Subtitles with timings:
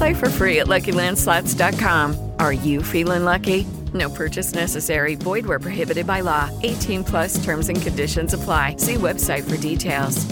[0.00, 2.32] Play for free at LuckyLandSlots.com.
[2.38, 3.66] Are you feeling lucky?
[3.92, 5.14] No purchase necessary.
[5.14, 6.48] Void where prohibited by law.
[6.62, 8.76] 18 plus terms and conditions apply.
[8.76, 10.24] See website for details.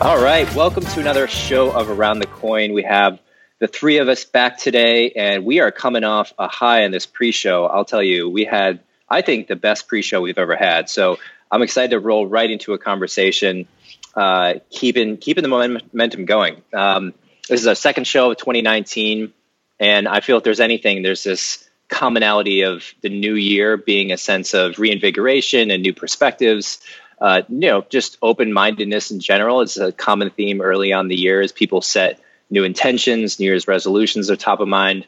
[0.00, 2.72] All right, welcome to another show of Around the Coin.
[2.72, 3.18] We have
[3.58, 7.06] the three of us back today, and we are coming off a high in this
[7.06, 7.66] pre-show.
[7.66, 10.88] I'll tell you, we had, I think, the best pre-show we've ever had.
[10.88, 11.18] So
[11.50, 13.66] I'm excited to roll right into a conversation,
[14.14, 16.62] uh, keeping keeping the momentum going.
[16.72, 17.14] Um,
[17.48, 19.32] this is our second show of 2019,
[19.80, 24.18] and I feel if there's anything, there's this commonality of the new year being a
[24.18, 26.80] sense of reinvigoration and new perspectives.
[27.20, 31.16] Uh, you know, just open mindedness in general is a common theme early on the
[31.16, 35.06] year as people set new intentions, New Year's resolutions are top of mind.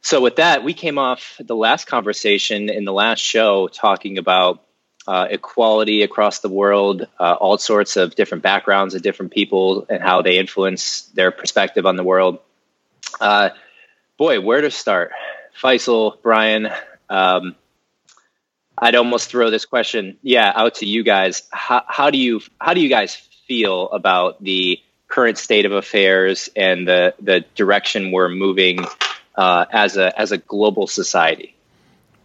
[0.00, 4.62] So, with that, we came off the last conversation in the last show talking about
[5.06, 10.02] uh, equality across the world, uh, all sorts of different backgrounds of different people, and
[10.02, 12.38] how they influence their perspective on the world.
[13.20, 13.50] Uh,
[14.16, 15.12] boy, where to start?
[15.60, 16.68] Faisal, Brian,
[17.08, 17.54] um,
[18.76, 21.42] I'd almost throw this question, yeah, out to you guys.
[21.52, 23.14] How, how do you how do you guys
[23.46, 24.80] feel about the
[25.12, 28.78] current state of affairs and the the direction we're moving
[29.36, 31.54] uh, as a as a global society.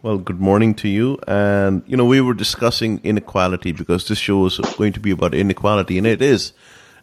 [0.02, 1.18] Well, good morning to you.
[1.26, 5.34] And you know, we were discussing inequality because this show is going to be about
[5.34, 6.52] inequality, and it is.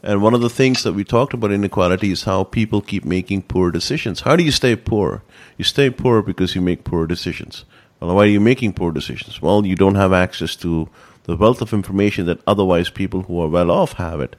[0.02, 3.44] And one of the things that we talked about inequality is how people keep making
[3.44, 4.22] poor decisions.
[4.22, 5.24] How do you stay poor?
[5.58, 7.66] You stay poor because you make poor decisions.
[8.00, 9.42] Well, why are you making poor decisions?
[9.42, 10.90] Well, you don't have access to
[11.24, 14.36] the wealth of information that otherwise people who are well off have it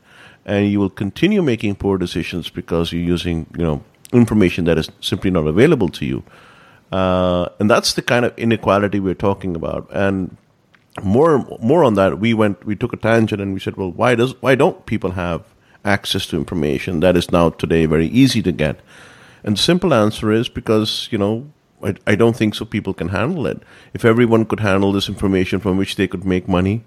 [0.47, 4.89] and you will continue making poor decisions because you're using you know information that is
[5.01, 6.23] simply not available to you.
[6.93, 9.89] Uh, and that's the kind of inequality we're talking about.
[9.91, 10.37] And
[11.03, 14.15] more more on that we went we took a tangent and we said well why
[14.15, 15.45] does why don't people have
[15.85, 18.81] access to information that is now today very easy to get?
[19.45, 21.51] And the simple answer is because you know
[21.83, 23.63] I, I don't think so people can handle it.
[23.93, 26.85] If everyone could handle this information from which they could make money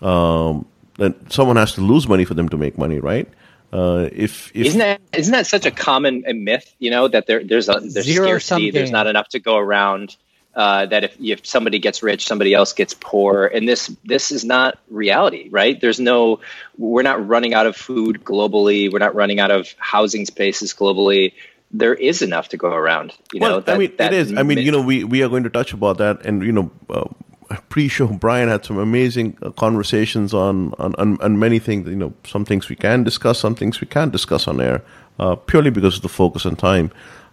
[0.00, 0.66] um,
[0.98, 3.28] that someone has to lose money for them to make money, right?
[3.72, 6.72] Uh, if, if isn't that isn't that such a common myth?
[6.78, 8.72] You know that there there's a there's scarcity, something.
[8.72, 10.16] there's not enough to go around.
[10.54, 14.44] Uh, that if if somebody gets rich, somebody else gets poor, and this this is
[14.44, 15.80] not reality, right?
[15.80, 16.38] There's no,
[16.78, 18.92] we're not running out of food globally.
[18.92, 21.32] We're not running out of housing spaces globally.
[21.72, 23.12] There is enough to go around.
[23.32, 24.32] You well, know, that, I mean, it is.
[24.36, 26.70] I mean, you know, we we are going to touch about that, and you know,
[26.88, 27.08] uh,
[27.68, 31.88] pre-show, Brian had some amazing uh, conversations on, on, on, on, many things.
[31.88, 34.82] You know, some things we can discuss, some things we can't discuss on air,
[35.18, 36.90] uh, purely because of the focus and time.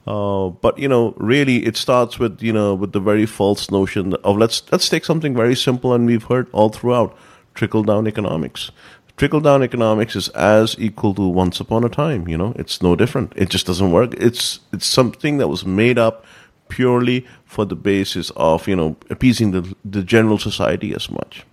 [0.07, 4.13] Uh, but you know, really, it starts with you know with the very false notion
[4.23, 7.15] of let's let's take something very simple, and we've heard all throughout
[7.53, 8.71] trickle down economics.
[9.17, 12.27] Trickle down economics is as equal to once upon a time.
[12.27, 13.33] You know, it's no different.
[13.35, 14.15] It just doesn't work.
[14.15, 16.25] It's it's something that was made up
[16.71, 21.45] purely for the basis of you know appeasing the the general society as much.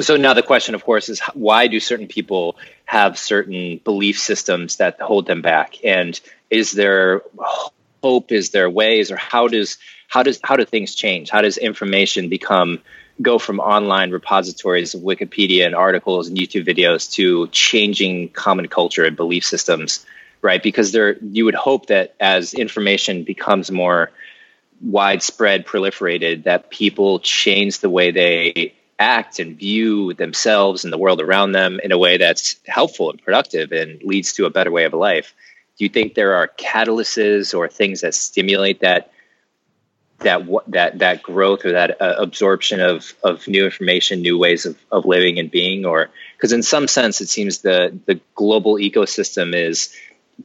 [0.00, 2.56] So now the question, of course, is why do certain people
[2.86, 5.84] have certain belief systems that hold them back?
[5.84, 6.18] And
[6.48, 8.32] is there hope?
[8.32, 9.76] Is there ways, or how does
[10.08, 11.28] how does how do things change?
[11.28, 12.80] How does information become
[13.20, 19.04] go from online repositories of Wikipedia and articles and YouTube videos to changing common culture
[19.04, 20.04] and belief systems
[20.44, 20.62] right?
[20.62, 24.10] Because there, you would hope that as information becomes more
[24.82, 31.22] widespread, proliferated, that people change the way they act and view themselves and the world
[31.22, 34.84] around them in a way that's helpful and productive and leads to a better way
[34.84, 35.34] of life.
[35.78, 39.10] Do you think there are catalysts or things that stimulate that
[40.18, 44.78] that that that growth or that uh, absorption of of new information, new ways of,
[44.92, 49.54] of living and being, or because in some sense it seems the the global ecosystem
[49.54, 49.92] is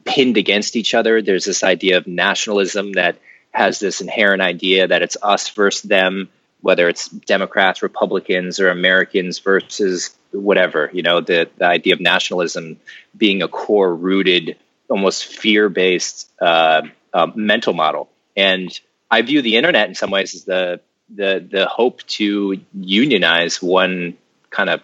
[0.04, 1.22] pinned against each other.
[1.22, 3.16] There's this idea of nationalism that
[3.52, 6.28] has this inherent idea that it's us versus them,
[6.60, 10.90] whether it's Democrats, Republicans, or Americans versus whatever.
[10.92, 12.78] You know, the the idea of nationalism
[13.16, 14.56] being a core rooted,
[14.88, 16.82] almost fear based uh,
[17.12, 20.80] uh, mental model and I view the internet in some ways as the
[21.14, 24.16] the the hope to unionize one
[24.50, 24.80] kind of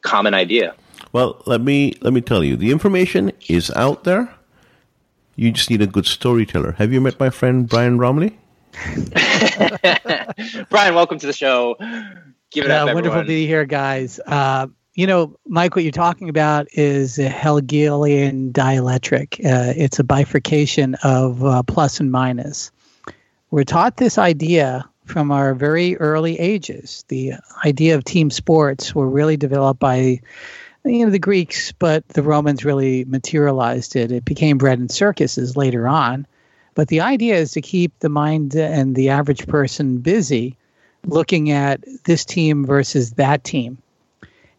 [0.00, 0.74] common idea.
[1.12, 4.34] Well, let me let me tell you, the information is out there.
[5.36, 6.72] You just need a good storyteller.
[6.72, 8.32] Have you met my friend Brian Roemmele?
[10.68, 11.76] Brian, welcome to the show.
[12.50, 14.18] Give it yeah, up, wonderful to be here, guys.
[14.26, 19.34] Uh, you know, Mike, what you're talking about is a Hegelian dialectic.
[19.44, 22.70] Uh, it's a bifurcation of uh, plus and minus
[23.50, 27.04] we're taught this idea from our very early ages.
[27.08, 27.34] The
[27.64, 30.20] idea of team sports were really developed by
[30.86, 34.12] you know the Greeks, but the Romans really materialized it.
[34.12, 36.26] It became bread and circuses later on.
[36.74, 40.56] But the idea is to keep the mind and the average person busy
[41.04, 43.78] looking at this team versus that team.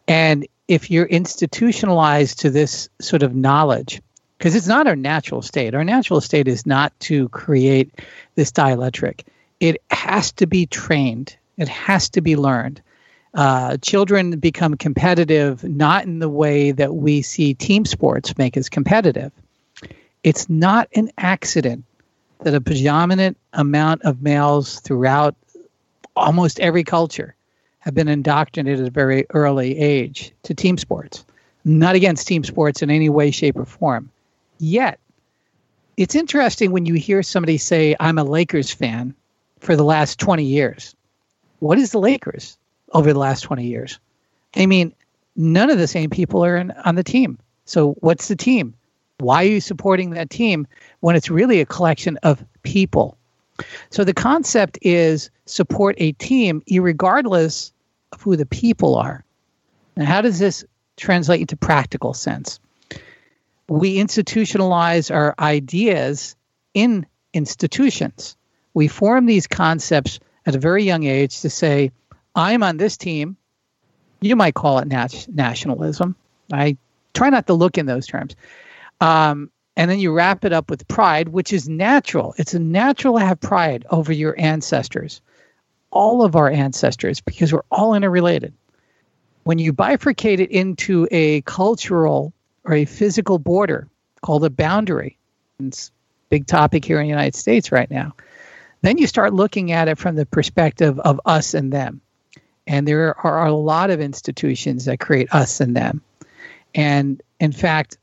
[0.06, 4.02] And if you're institutionalized to this sort of knowledge,
[4.36, 5.74] because it's not our natural state.
[5.74, 7.92] Our natural state is not to create
[8.36, 9.24] this dialectic.
[9.58, 11.36] It has to be trained.
[11.56, 12.80] It has to be learned.
[13.34, 18.68] Uh, children become competitive not in the way that we see team sports make us
[18.68, 19.32] competitive.
[20.24, 21.84] It's not an accident
[22.40, 25.34] that a predominant amount of males throughout
[26.16, 27.34] almost every culture
[27.80, 31.24] have been indoctrinated at a very early age to team sports.
[31.64, 34.10] Not against team sports in any way, shape, or form.
[34.58, 34.98] Yet,
[35.96, 39.14] it's interesting when you hear somebody say, I'm a Lakers fan
[39.60, 40.94] for the last 20 years.
[41.58, 42.56] What is the Lakers
[42.92, 43.98] over the last 20 years?
[44.56, 44.94] I mean,
[45.36, 47.38] none of the same people are in, on the team.
[47.64, 48.74] So, what's the team?
[49.18, 50.66] Why are you supporting that team
[51.00, 53.18] when it's really a collection of people?
[53.90, 57.72] So, the concept is support a team regardless
[58.12, 59.24] of who the people are.
[59.96, 60.64] Now, how does this
[60.96, 62.58] translate into practical sense?
[63.68, 66.36] we institutionalize our ideas
[66.74, 68.36] in institutions.
[68.74, 71.92] We form these concepts at a very young age to say,
[72.38, 73.36] I'm on this team.
[74.20, 76.16] You might call it nat- nationalism.
[76.52, 76.76] I
[77.12, 78.36] try not to look in those terms.
[79.00, 82.34] Um, and then you wrap it up with pride, which is natural.
[82.38, 85.20] It's natural to have pride over your ancestors,
[85.90, 88.54] all of our ancestors, because we're all interrelated.
[89.44, 92.32] When you bifurcate it into a cultural
[92.64, 93.88] or a physical border
[94.20, 95.16] called a boundary.
[95.58, 95.92] It's a
[96.28, 98.14] big topic here in the United States right now.
[98.82, 102.00] Then you start looking at it from the perspective of us and them.
[102.68, 106.02] And there are a lot of institutions that create us and them.
[106.74, 107.96] And in fact,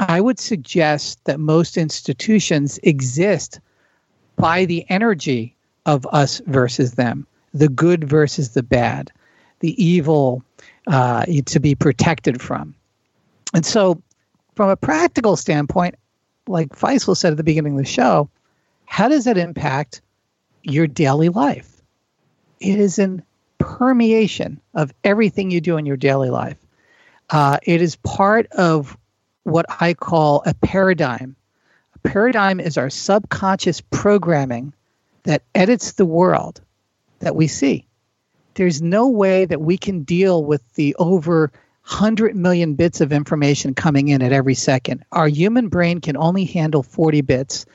[0.00, 3.60] I would suggest that most institutions exist
[4.36, 5.54] by the energy
[5.86, 9.12] of us versus them, the good versus the bad,
[9.60, 10.42] the evil
[10.88, 12.74] uh, to be protected from.
[13.54, 14.02] And so
[14.56, 15.94] from a practical standpoint,
[16.48, 18.28] like Faisal said at the beginning of the show,
[18.86, 20.00] how does that impact
[20.64, 21.82] your daily life?
[22.58, 23.22] It is in
[23.58, 26.56] permeation of everything you do in your daily life.
[27.30, 28.96] Uh, it is part of
[29.42, 31.36] what I call a paradigm.
[31.94, 34.72] A paradigm is our subconscious programming
[35.24, 36.60] that edits the world
[37.20, 37.86] that we see.
[38.54, 41.52] There's no way that we can deal with the over
[41.88, 45.04] 100 million bits of information coming in at every second.
[45.12, 47.66] Our human brain can only handle 40 bits.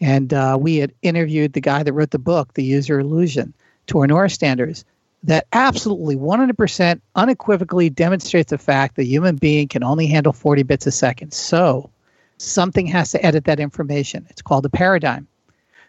[0.00, 3.54] And uh, we had interviewed the guy that wrote the book, The User Illusion,
[3.86, 4.84] to our standards,
[5.24, 10.86] that absolutely 100% unequivocally demonstrates the fact that human being can only handle 40 bits
[10.86, 11.32] a second.
[11.32, 11.90] So
[12.38, 14.26] something has to edit that information.
[14.30, 15.28] It's called a paradigm.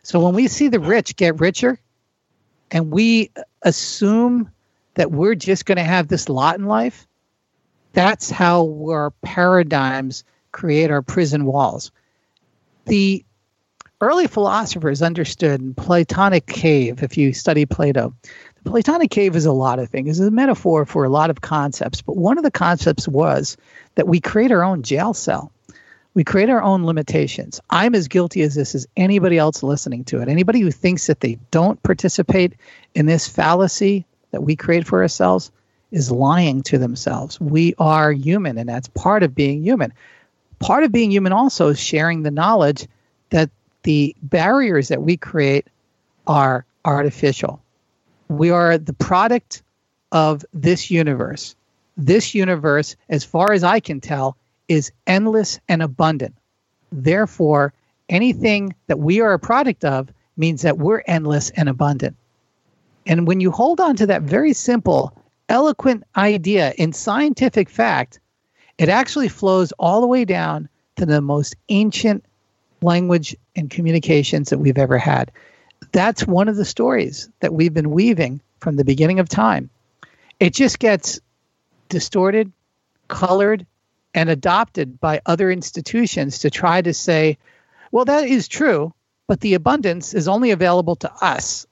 [0.04, 1.80] So when we see the rich get richer
[2.70, 3.32] and we
[3.64, 4.52] assume
[4.96, 7.08] that we're just going to have this lot in life,
[7.94, 11.92] that's how our paradigms create our prison walls.
[12.86, 13.24] The
[14.02, 18.14] early philosophers understood in Platonic cave, if you study Plato,
[18.66, 20.20] Platonic cave is a lot of things.
[20.20, 23.58] It's a metaphor for a lot of concepts, but one of the concepts was
[23.96, 25.52] that we create our own jail cell.
[26.14, 27.60] We create our own limitations.
[27.70, 30.30] I'm as guilty as this as anybody else listening to it.
[30.30, 32.54] Anybody who thinks that they don't participate
[32.94, 35.52] in this fallacy that we create for ourselves,
[35.94, 37.40] is lying to themselves.
[37.40, 39.94] We are human, and that's part of being human.
[40.60, 42.88] Part of being human also is sharing the knowledge
[43.30, 43.52] that
[43.84, 45.68] the barriers that we create
[46.26, 47.62] are artificial.
[48.28, 49.64] We are the product
[50.12, 51.56] of this universe.
[51.98, 54.38] This universe, as far as I can tell,
[54.68, 56.36] is endless and abundant.
[56.92, 57.74] Therefore,
[58.10, 62.16] anything that we are a product of means that we're endless and abundant.
[63.06, 65.14] And when you hold on to that very simple,
[65.50, 68.20] eloquent idea in scientific fact,
[68.78, 72.26] it actually flows all the way down to the most ancient
[72.82, 75.32] language and communications that we've ever had.
[75.92, 79.70] That's one of the stories that we've been weaving from the beginning of time.
[80.40, 81.20] It just gets
[81.90, 82.52] distorted,
[83.08, 83.66] colored,
[84.14, 87.38] and adopted by other institutions to try to say,
[87.92, 88.94] well, that is true,
[89.28, 91.66] but the abundance is only available to us.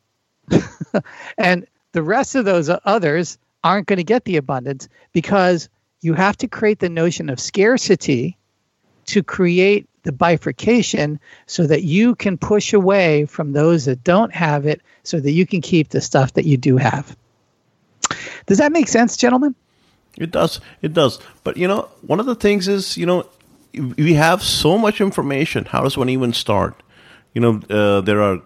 [1.38, 5.70] and the rest of those others aren't going to get the abundance because
[6.02, 8.38] you have to create the notion of scarcity
[9.08, 14.66] to create the bifurcation so that you can push away from those that don't have
[14.66, 17.16] it so that you can keep the stuff that you do have.
[18.48, 19.56] Does that make sense, gentlemen?
[20.18, 20.60] It does.
[20.82, 21.20] It does.
[21.44, 23.26] But you know, one of the things is, you know,
[23.74, 25.66] we have so much information.
[25.66, 26.82] How does one even start?
[27.34, 28.42] You know, uh, there are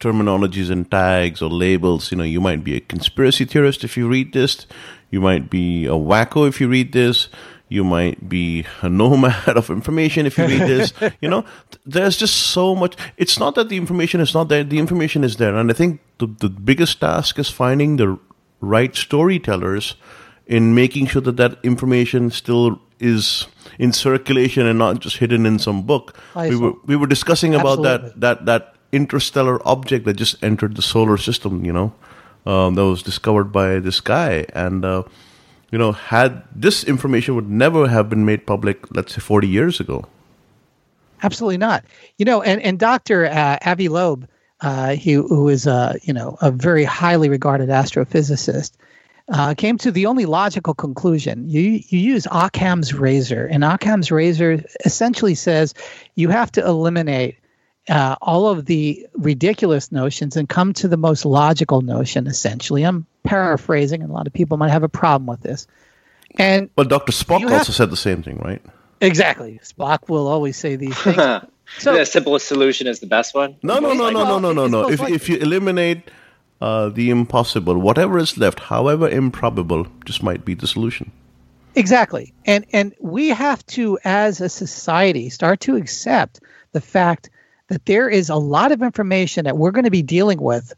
[0.00, 2.10] terminologies and tags or labels.
[2.10, 4.66] You know, you might be a conspiracy theorist if you read this.
[5.10, 7.28] You might be a wacko if you read this.
[7.68, 10.92] You might be a nomad of information if you read this.
[11.20, 11.44] you know,
[11.84, 12.96] there's just so much.
[13.16, 14.62] It's not that the information is not there.
[14.62, 15.56] The information is there.
[15.56, 18.18] And I think the, the biggest task is finding the
[18.60, 19.96] right storytellers
[20.46, 23.46] in making sure that that information still is
[23.78, 26.16] in circulation and not just hidden in some book.
[26.34, 28.10] I we were we were discussing about Absolutely.
[28.10, 31.64] that that that interstellar object that just entered the solar system.
[31.64, 31.92] You know,
[32.46, 35.02] um, that was discovered by this guy, and uh,
[35.70, 39.80] you know, had this information would never have been made public, let's say, forty years
[39.80, 40.04] ago.
[41.22, 41.84] Absolutely not.
[42.18, 43.26] You know, and and Dr.
[43.26, 44.28] Uh, Avi Loeb,
[44.60, 48.72] uh, he, who is a you know a very highly regarded astrophysicist,
[49.28, 51.48] uh, came to the only logical conclusion.
[51.48, 55.74] You you use Occam's razor, and Occam's razor essentially says
[56.14, 57.38] you have to eliminate
[57.88, 62.26] uh, all of the ridiculous notions and come to the most logical notion.
[62.26, 65.66] Essentially, I'm paraphrasing, and a lot of people might have a problem with this.
[66.38, 68.62] And Well, Doctor Spock You have- also said the same thing, right?
[69.00, 71.16] exactly, Spock will always say these things.
[71.78, 73.56] So- the simplest solution is the best one.
[73.64, 74.88] No, no, It's no, like, no, no, no, no, no.
[74.88, 76.02] If if you eliminate
[76.60, 81.10] uh, the impossible, whatever is left, however improbable, just might be the solution.
[81.74, 82.32] Exactly.
[82.46, 86.38] And and we have to as a society start to accept
[86.72, 87.30] the fact
[87.68, 90.72] that there is a lot of information that we're going to be dealing with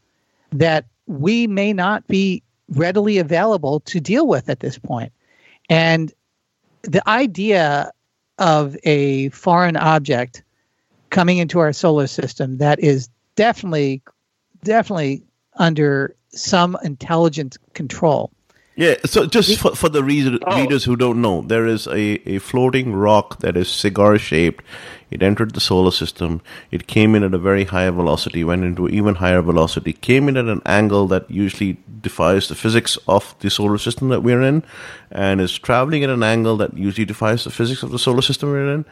[0.52, 5.12] that we may not be readily available to deal with at this point.
[5.68, 6.12] And
[6.82, 7.92] the idea
[8.38, 10.42] of a foreign object
[11.10, 14.02] coming into our solar system that is definitely
[14.62, 15.22] definitely
[15.54, 18.30] under some intelligent control
[18.78, 20.60] Yeah, so just for, for the reader, Oh.
[20.60, 24.64] readers who don't know, there is a, a floating rock that is cigar shaped.
[25.10, 26.40] It entered the solar system.
[26.70, 30.36] It came in at a very high velocity, went into even higher velocity, came in
[30.36, 34.62] at an angle that usually defies the physics of the solar system that we're in,
[35.10, 38.50] and is traveling at an angle that usually defies the physics of the solar system
[38.50, 38.84] we're in.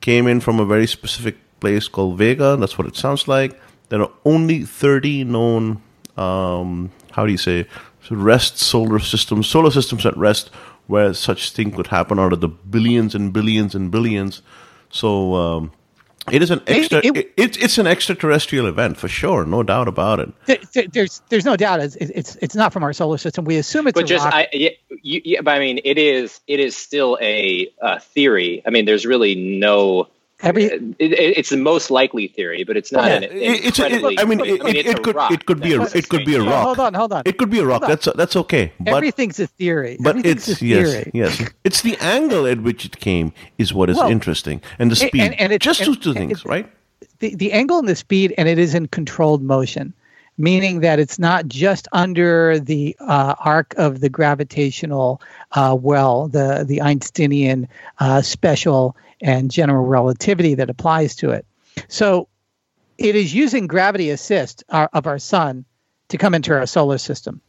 [0.00, 2.56] Came in from a very specific place called Vega.
[2.56, 3.60] That's what it sounds like.
[3.90, 5.82] There are only 30 known,
[6.16, 7.66] um, how do you say,
[8.10, 10.50] rest solar systems, solar systems at rest
[10.86, 14.42] where such thing could happen out of the billions and billions and billions.
[14.90, 15.72] So um,
[16.30, 16.98] it is an extra.
[16.98, 20.28] it- It, it, it's an extraterrestrial event for sure, no doubt about it.
[20.46, 23.44] There, there- there's there's no doubt it's, it's it's not from our solar system.
[23.44, 24.34] We assume it's but a just rock.
[24.34, 24.70] I, yeah,
[25.02, 28.62] you, yeah, but I mean, it is it is still a, uh theory.
[28.66, 30.08] I mean, there's really no.
[30.42, 33.78] Every- it, it- it's the most likely theory, but it's not Yeah, an It- it's
[33.78, 36.08] a- it- I mean, it, it, it's it could it could be a that's it
[36.10, 36.62] could be a rock.
[36.64, 37.22] Hold on, hold on.
[37.24, 37.82] It could be a rock.
[37.86, 38.70] That's that's okay.
[38.78, 39.96] But Everything's a theory.
[39.98, 41.10] but it's a yes theory.
[41.14, 44.96] yes it's the angle at which it came is what is Well, interesting and the
[44.96, 45.22] speed.
[45.22, 46.66] and- and it- Just and- two things, it- right?
[47.20, 49.94] the, the angle and the speed, and it is in controlled motion,
[50.36, 56.64] meaning that it's not just under the uh, arc of the gravitational uh, well, the
[56.68, 57.66] the Einsteinian
[58.00, 61.46] uh, special and general relativity that applies to it.
[61.88, 62.28] So
[62.98, 65.64] it is using gravity assist our, of our sun
[66.08, 67.40] to come into our solar system.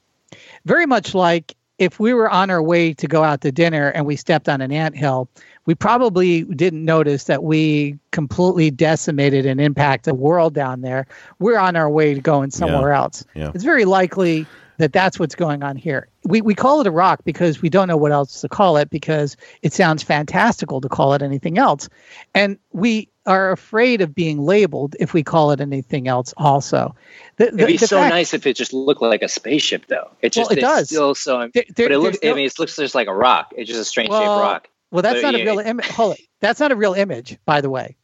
[0.66, 4.06] Very much like if we were on our way to go out to dinner and
[4.06, 5.30] we stepped on an anthill,
[5.66, 11.06] we probably didn't notice that we completely decimated and impacted the world down there.
[11.40, 13.24] We're on our way to going somewhere else.
[13.36, 13.52] yeah.
[13.54, 14.48] It's very likely
[14.78, 16.08] that that's what's going on here.
[16.24, 18.90] We we call it a rock because we don't know what else to call it
[18.90, 21.90] because it sounds fantastical to call it anything else,
[22.34, 26.34] and we are afraid of being labeled if we call it anything else.
[26.38, 26.96] Also,
[27.36, 30.10] the, the, it'd be so fact, nice if it just looked like a spaceship, though.
[30.22, 30.88] It just well, it does.
[30.88, 32.18] Still so, there, there, but it looks.
[32.24, 33.54] No, I mean, it looks just like a rock.
[33.56, 34.70] It's just a strange well, shaped rock.
[34.92, 35.88] Well, that's not a real image.
[35.88, 36.22] Hold it.
[36.40, 37.98] That's not a real image, by the way.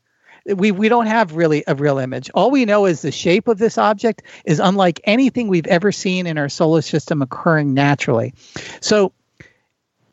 [0.46, 2.30] We we don't have really a real image.
[2.34, 6.28] All we know is the shape of this object is unlike anything we've ever seen
[6.28, 8.34] in our solar system occurring naturally.
[8.82, 9.14] So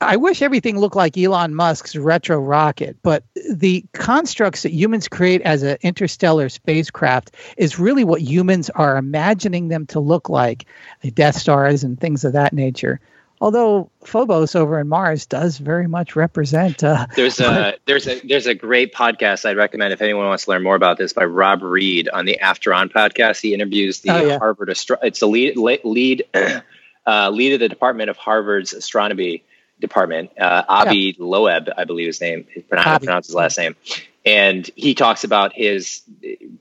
[0.03, 5.43] I wish everything looked like Elon Musk's retro rocket, but the constructs that humans create
[5.43, 10.65] as an interstellar spacecraft is really what humans are imagining them to look like,
[11.13, 12.99] Death Stars and things of that nature
[13.41, 16.85] although Phobos over in Mars does very much represent.
[16.85, 20.51] Uh, there's a there's a there's a great podcast I'd recommend if anyone wants to
[20.51, 23.41] learn more about this by Rob Reid on the After On podcast.
[23.41, 24.39] He interviews the oh, yeah.
[24.39, 26.25] Harvard astro- it's the lead lead
[27.07, 29.43] uh, lead of the Department of Harvard's astronomy
[29.81, 31.25] department, uh, Avi yeah.
[31.25, 32.47] Loeb, I believe his name.
[32.69, 33.77] Pronounce, pronounce his last name.
[34.25, 36.03] And he talks about his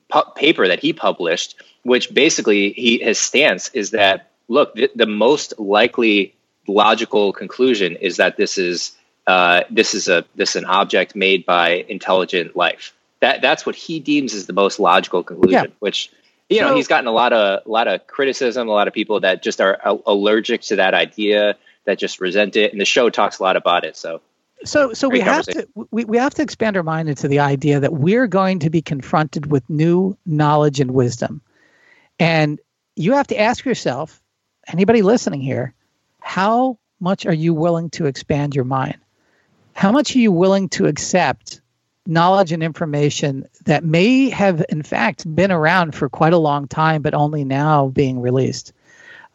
[0.08, 5.06] pu- paper that he published, which basically he his stance is that look, the, the
[5.06, 6.36] most likely
[6.70, 8.96] logical conclusion is that this is
[9.28, 12.94] uh, this is a this is an object made by intelligent life.
[13.20, 15.66] That that's what he deems is the most logical conclusion.
[15.66, 15.76] Yeah.
[15.80, 16.12] Which
[16.50, 18.94] you know so, he's gotten a lot of a lot of criticism, a lot of
[18.94, 23.10] people that just are allergic to that idea, that just resent it, and the show
[23.10, 23.98] talks a lot about it.
[23.98, 24.22] So.
[24.66, 27.80] So, so we have to we, we have to expand our mind into the idea
[27.80, 31.42] that we're going to be confronted with new knowledge and wisdom,
[32.20, 32.60] and
[32.98, 34.22] you have to ask yourself,
[34.68, 35.74] anybody listening here,
[36.20, 38.98] how much are you willing to expand your mind?
[39.74, 41.62] How much are you willing to accept
[42.06, 47.02] knowledge and information that may have, in fact, been around for quite a long time,
[47.02, 48.74] but only now being released?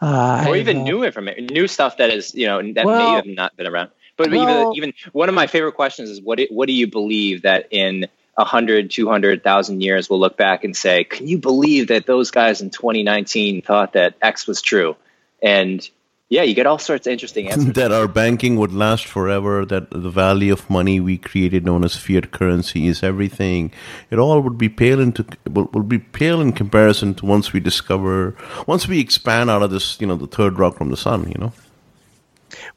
[0.03, 3.27] Uh, or even new information, new stuff that is, you know, that well, may have
[3.27, 3.91] not been around.
[4.17, 7.43] But well, even, even one of my favorite questions is what, what do you believe
[7.43, 12.31] that in 100, 200,000 years we'll look back and say, can you believe that those
[12.31, 14.97] guys in 2019 thought that X was true?
[15.43, 15.89] And
[16.31, 17.73] yeah, you get all sorts of interesting answers.
[17.75, 21.97] that our banking would last forever, that the value of money we created, known as
[21.97, 23.73] fiat currency, is everything.
[24.11, 27.61] It all would be pale into will, will be pale in comparison to once we
[27.61, 31.29] discover, once we expand out of this, you know, the third rock from the sun.
[31.29, 31.53] You know.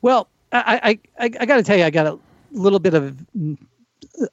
[0.02, 2.19] Well, I I I, I got to tell you, I got a
[2.52, 3.17] little bit of.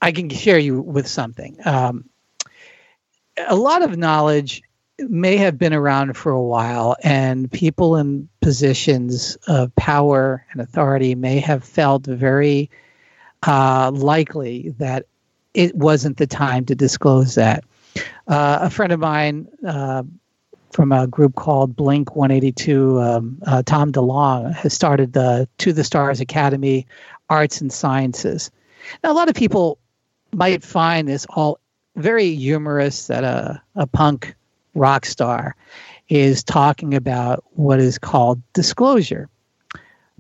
[0.03, 1.57] I can share you with something.
[1.65, 2.09] Um,
[3.37, 4.63] a lot of knowledge
[4.99, 11.15] may have been around for a while, and people in positions of power and authority
[11.15, 12.71] may have felt very
[13.47, 15.07] uh, likely that
[15.53, 17.65] it wasn't the time to disclose that.
[18.27, 20.03] Uh, a friend of mine uh,
[20.73, 25.85] from a group called Blink 182, um, uh, Tom DeLonge, has started the To the
[25.85, 26.87] Stars Academy
[27.31, 28.51] Arts and Sciences.
[29.03, 29.79] Now, a lot of people
[30.33, 31.61] might find this all
[31.97, 34.35] very humorous that a, a punk
[34.75, 35.57] rock star
[36.09, 39.29] is talking about what is called disclosure.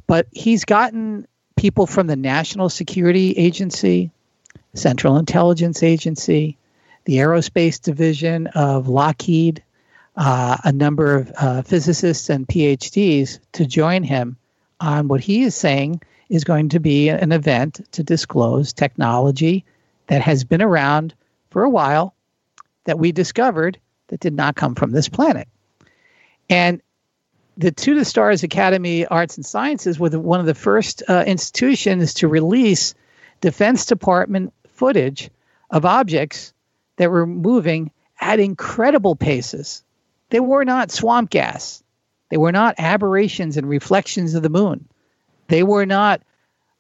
[0.07, 4.11] But he's gotten people from the National Security Agency,
[4.75, 6.57] Central Intelligence Agency,
[7.05, 9.63] the Aerospace Division of Lockheed,
[10.17, 14.37] uh, a number of uh, physicists and PhDs to join him
[14.81, 19.65] on what he is saying is going to be an event to disclose technology
[20.07, 21.15] that has been around
[21.51, 22.15] for a while
[22.85, 23.79] that we discovered
[24.15, 25.49] that did not come from this planet.
[26.49, 26.81] And
[27.57, 32.15] the To Stars Academy Arts and Sciences were the, one of the first uh, institutions
[32.15, 32.95] to release
[33.41, 35.31] Defense Department footage
[35.69, 36.55] of objects
[36.95, 39.83] that were moving at incredible paces.
[40.31, 41.83] They were not swamp gas.
[42.29, 44.87] They were not aberrations and reflections of the moon.
[45.49, 46.23] They were not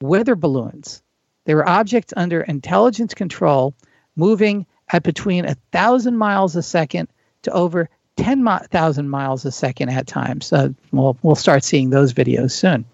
[0.01, 1.03] weather balloons.
[1.47, 3.75] They were objects under intelligence control
[4.14, 7.09] moving at between a thousand miles a second
[7.45, 10.53] to over 10,000 miles a second at times.
[10.53, 12.85] Uh, we'll, we'll start seeing those videos soon.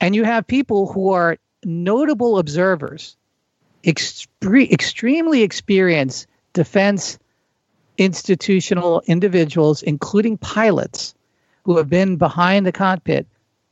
[0.00, 3.16] And you have people who are notable observers,
[3.84, 7.18] extre- extremely experienced defense
[7.98, 11.14] institutional individuals, including pilots
[11.64, 13.26] who have been behind the cockpit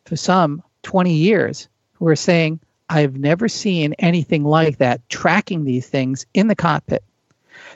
[0.05, 5.89] for some 20 years, who are saying, I've never seen anything like that, tracking these
[5.89, 7.05] things in the cockpit.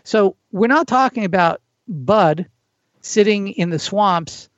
[0.03, 2.47] So we're not talking about Bud
[3.01, 4.49] sitting in the swamps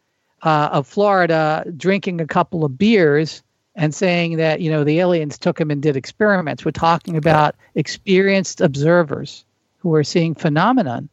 [0.42, 3.42] uh, of Florida drinking a couple of beers
[3.74, 6.64] and saying that you know the aliens took him and did experiments.
[6.64, 9.44] We're talking about experienced observers
[9.78, 11.08] who are seeing phenomenon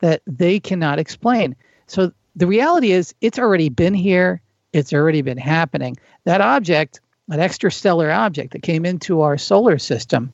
[0.00, 1.56] that they cannot explain.
[1.86, 4.40] So the reality is it's already been here.
[4.72, 5.96] It's already been happening.
[6.24, 7.00] That object,
[7.30, 10.32] an extrastellar object that came into our solar system,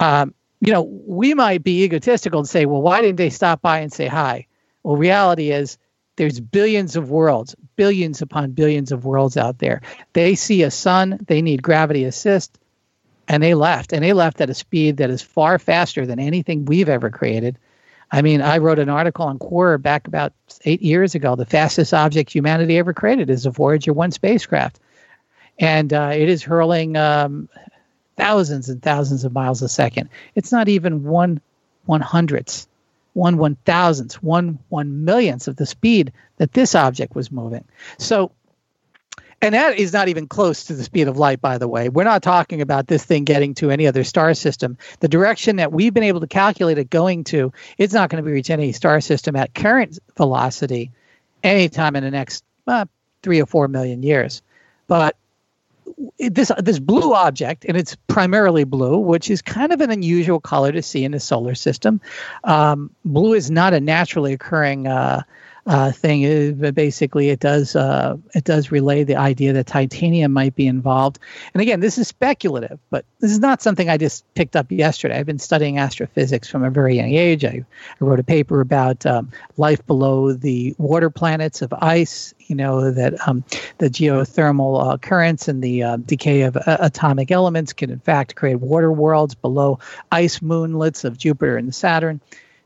[0.00, 3.80] um, you know, we might be egotistical and say, well, why didn't they stop by
[3.80, 4.45] and say hi?
[4.86, 5.78] Well, reality is
[6.14, 9.82] there's billions of worlds, billions upon billions of worlds out there.
[10.12, 12.56] They see a sun, they need gravity assist,
[13.26, 13.92] and they left.
[13.92, 17.58] And they left at a speed that is far faster than anything we've ever created.
[18.12, 20.32] I mean, I wrote an article on Quora back about
[20.64, 21.34] eight years ago.
[21.34, 24.78] The fastest object humanity ever created is a Voyager 1 spacecraft.
[25.58, 27.48] And uh, it is hurling um,
[28.16, 30.10] thousands and thousands of miles a second.
[30.36, 31.40] It's not even one
[31.86, 32.68] one hundredths,
[33.16, 37.64] one one thousandths, one one millionths of the speed that this object was moving.
[37.98, 38.30] So,
[39.40, 41.88] and that is not even close to the speed of light, by the way.
[41.88, 44.76] We're not talking about this thing getting to any other star system.
[45.00, 48.30] The direction that we've been able to calculate it going to, it's not going to
[48.30, 50.90] reach any star system at current velocity
[51.42, 52.84] anytime in the next uh,
[53.22, 54.42] three or four million years.
[54.88, 55.16] But
[56.18, 60.72] this this blue object, and it's primarily blue, which is kind of an unusual color
[60.72, 62.00] to see in the solar system.
[62.44, 65.22] Um, blue is not a naturally occurring uh,
[65.66, 66.22] uh, thing.
[66.22, 71.18] It, basically, it does uh, it does relay the idea that titanium might be involved.
[71.54, 75.18] And again, this is speculative, but this is not something I just picked up yesterday.
[75.18, 77.44] I've been studying astrophysics from a very young age.
[77.44, 77.64] I,
[78.00, 82.32] I wrote a paper about um, life below the water planets of ice.
[82.46, 83.44] You know that um,
[83.78, 88.36] the geothermal uh, currents and the uh, decay of uh, atomic elements can in fact
[88.36, 89.80] create water worlds below
[90.12, 92.20] ice moonlets of Jupiter and Saturn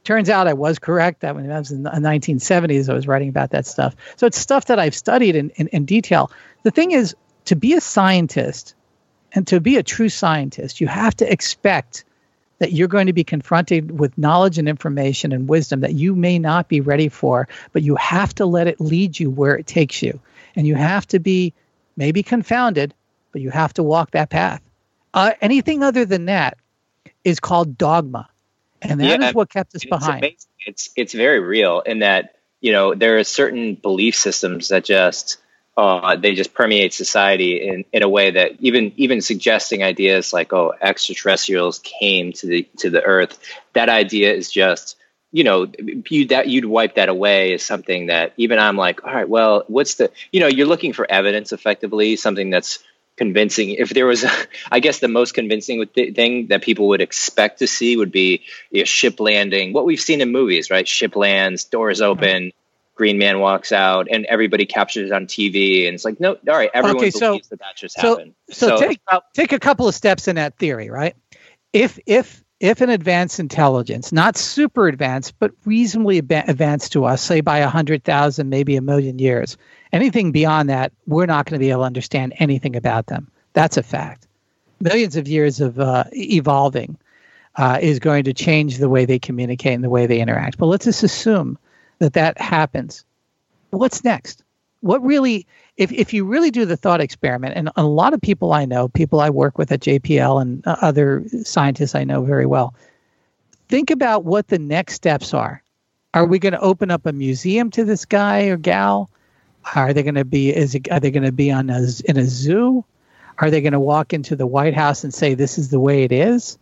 [0.05, 1.21] turns out I was correct.
[1.21, 3.95] That when I was in the 1970s, I was writing about that stuff.
[4.17, 6.31] So it's stuff that I've studied in, in, in detail.
[6.63, 7.15] The thing is,
[7.47, 8.75] to be a scientist
[9.33, 12.05] and to be a true scientist, you have to expect
[12.59, 16.39] that you're going to be confronted with knowledge and information and wisdom that you may
[16.39, 20.03] not be ready for, but you have to let it lead you where it takes
[20.03, 20.21] you.
[20.55, 21.55] And you have to be
[21.97, 22.93] maybe confounded,
[23.33, 24.61] but you have to walk that path.
[25.15, 26.59] Uh, anything other than that
[27.25, 28.29] is called dogma
[28.83, 30.19] and that yeah, is what kept us it's behind.
[30.19, 30.51] Amazing.
[30.67, 35.39] It's it's very real in that you know there are certain belief systems that just
[35.77, 40.53] uh, they just permeate society in, in a way that even even suggesting ideas like
[40.53, 43.39] oh extraterrestrials came to the to the earth
[43.73, 44.97] that idea is just
[45.33, 45.71] you know
[46.09, 49.65] you that you'd wipe that away as something that even I'm like all right well
[49.69, 52.81] what's the you know you're looking for evidence effectively something that's
[53.21, 53.73] convincing.
[53.73, 54.31] If there was, a,
[54.73, 58.85] I guess, the most convincing thing that people would expect to see would be a
[58.85, 59.75] ship landing.
[59.75, 60.89] What we've seen in movies, right?
[60.89, 62.11] Ship lands, doors mm-hmm.
[62.11, 62.53] open,
[62.95, 65.87] Green Man walks out, and everybody captures it on TV.
[65.87, 68.35] And it's like, no, all right, everyone okay, believes that that just so, happened.
[68.51, 69.01] So, so take
[69.35, 71.15] take a couple of steps in that theory, right?
[71.75, 77.43] If if if an advanced intelligence, not super advanced, but reasonably advanced to us, say
[77.43, 79.59] by a hundred thousand, maybe a million years,
[79.93, 83.31] Anything beyond that, we're not going to be able to understand anything about them.
[83.53, 84.27] That's a fact.
[84.81, 86.97] Millions of years of uh, evolving
[87.57, 90.59] uh, is going to change the way they communicate and the way they interact.
[90.59, 91.59] But let's just assume
[91.99, 93.05] that that happens.
[93.71, 94.43] What's next?
[94.81, 98.53] What really, if, if you really do the thought experiment, and a lot of people
[98.53, 102.47] I know, people I work with at JPL and uh, other scientists I know very
[102.47, 102.75] well,
[103.69, 105.63] think about what the next steps are.
[106.15, 109.11] Are we going to open up a museum to this guy or gal?
[109.75, 110.55] Are they going to be?
[110.55, 112.85] Is it, are they going to be on a, in a zoo?
[113.39, 116.03] Are they going to walk into the White House and say this is the way
[116.03, 116.59] it is?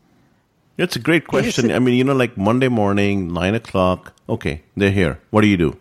[0.76, 1.72] It's a great question.
[1.72, 4.12] I mean, you know, like Monday morning, nine o'clock.
[4.28, 5.20] Okay, they're here.
[5.30, 5.76] What do you do?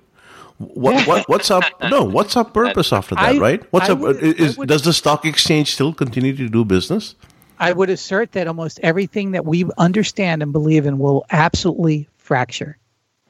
[0.57, 1.63] What, what what's up?
[1.83, 3.35] No, what's our purpose after that?
[3.35, 3.63] I, right?
[3.71, 3.99] What's I up?
[3.99, 7.13] Would, is, would, does the stock exchange still continue to do business?
[7.59, 12.77] I would assert that almost everything that we understand and believe in will absolutely fracture.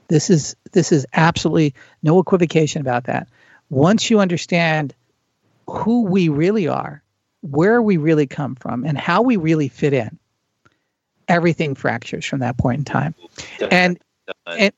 [0.07, 3.27] This is this is absolutely no equivocation about that
[3.69, 4.93] once you understand
[5.67, 7.03] who we really are,
[7.41, 10.17] where we really come from, and how we really fit in,
[11.27, 13.15] everything fractures from that point in time.
[13.69, 13.99] And
[14.45, 14.73] and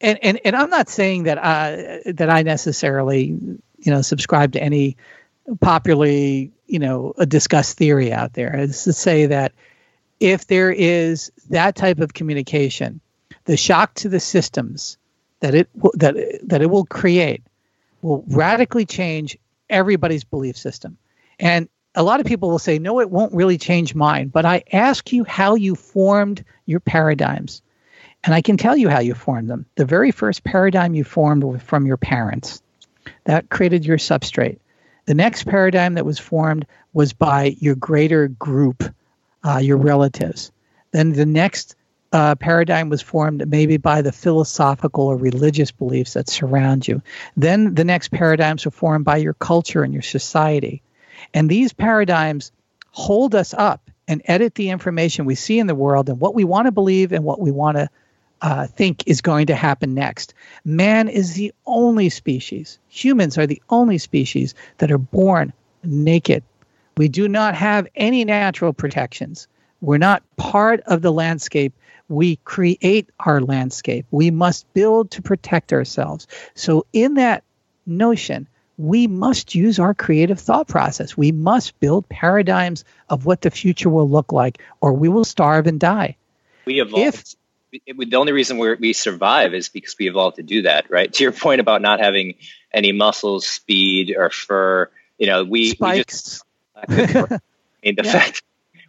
[0.00, 4.62] and and, and I'm not saying that I that I necessarily you know subscribe to
[4.62, 4.96] any
[5.60, 8.54] popularly you know a discussed theory out there.
[8.56, 9.52] It's to say that
[10.20, 13.00] if there is that type of communication,
[13.44, 14.96] the shock to the systems
[15.40, 17.42] that it that that it will create
[18.06, 19.36] will radically change
[19.68, 20.96] everybody's belief system.
[21.38, 24.28] And a lot of people will say, no, it won't really change mine.
[24.28, 27.62] But I ask you how you formed your paradigms.
[28.24, 29.66] And I can tell you how you formed them.
[29.76, 32.62] The very first paradigm you formed was from your parents.
[33.24, 34.58] That created your substrate.
[35.06, 38.82] The next paradigm that was formed was by your greater group,
[39.44, 40.50] uh, your relatives.
[40.92, 41.76] Then the next
[42.16, 47.02] uh, paradigm was formed maybe by the philosophical or religious beliefs that surround you.
[47.36, 50.80] Then the next paradigms are formed by your culture and your society.
[51.34, 52.52] And these paradigms
[52.90, 56.42] hold us up and edit the information we see in the world and what we
[56.42, 57.90] want to believe and what we want to
[58.40, 60.32] uh, think is going to happen next.
[60.64, 65.52] Man is the only species, humans are the only species that are born
[65.84, 66.42] naked.
[66.96, 69.48] We do not have any natural protections.
[69.82, 71.74] We're not part of the landscape.
[72.08, 74.06] We create our landscape.
[74.10, 76.26] We must build to protect ourselves.
[76.54, 77.42] So, in that
[77.86, 78.46] notion,
[78.78, 81.16] we must use our creative thought process.
[81.16, 85.66] We must build paradigms of what the future will look like, or we will starve
[85.66, 86.16] and die.
[86.64, 87.04] We evolved.
[87.06, 91.12] If, the only reason we we survive is because we evolved to do that, right?
[91.12, 92.34] To your point about not having
[92.72, 96.42] any muscles, speed, or fur, you know, we spikes.
[96.88, 97.40] We just, I
[97.84, 98.12] mean, the yeah.
[98.12, 98.42] fact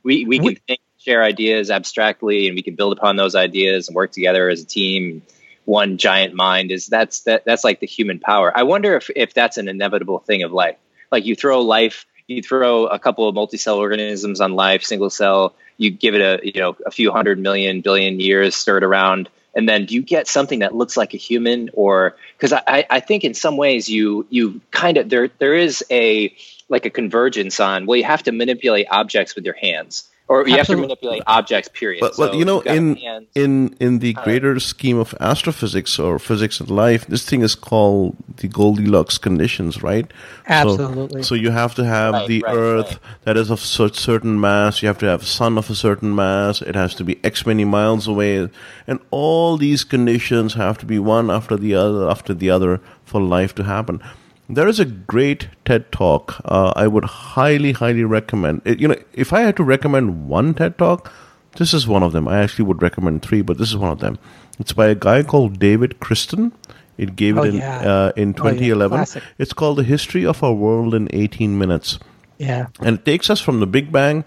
[0.04, 3.96] we we can think, share ideas abstractly, and we can build upon those ideas and
[3.96, 5.22] work together as a team
[5.68, 8.58] one giant mind is that's that that's like the human power.
[8.58, 10.78] I wonder if if that's an inevitable thing of life.
[11.12, 15.56] Like you throw life, you throw a couple of multicellular organisms on life, single cell,
[15.76, 19.30] you give it a you know a few hundred million billion years, stir it around,
[19.54, 23.02] and then do you get something that looks like a human or because I, I
[23.02, 26.34] think in some ways you you kind of there there is a
[26.70, 30.58] like a convergence on well you have to manipulate objects with your hands or you
[30.58, 30.58] Absolutely.
[30.58, 31.70] have to manipulate objects.
[31.70, 32.02] Period.
[32.02, 32.98] But, but so you know, in
[33.34, 38.16] in in the greater scheme of astrophysics or physics of life, this thing is called
[38.38, 40.12] the Goldilocks conditions, right?
[40.48, 41.24] Absolutely.
[41.24, 43.00] So, so you have to have right, the right, Earth right.
[43.24, 44.82] that is of such certain mass.
[44.82, 46.62] You have to have sun of a certain mass.
[46.62, 48.50] It has to be X many miles away,
[48.86, 53.22] and all these conditions have to be one after the other after the other for
[53.22, 54.02] life to happen.
[54.50, 58.62] There is a great TED talk uh, I would highly, highly recommend.
[58.64, 61.12] It, you know, if I had to recommend one TED talk,
[61.58, 62.28] this is one of them.
[62.28, 64.18] I actually would recommend three, but this is one of them.
[64.60, 66.54] It's by a guy called David Christian.
[66.98, 67.80] It gave oh, it in yeah.
[67.80, 69.00] uh, in 2011.
[69.00, 69.22] Oh, yeah.
[69.38, 72.00] It's called The History of Our World in 18 Minutes.
[72.38, 72.68] Yeah.
[72.80, 74.24] And it takes us from the Big Bang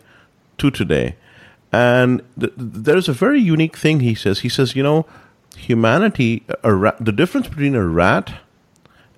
[0.59, 1.17] to today.
[1.73, 4.41] And th- there's a very unique thing he says.
[4.41, 5.07] He says, you know,
[5.57, 8.35] humanity, ra- the difference between a rat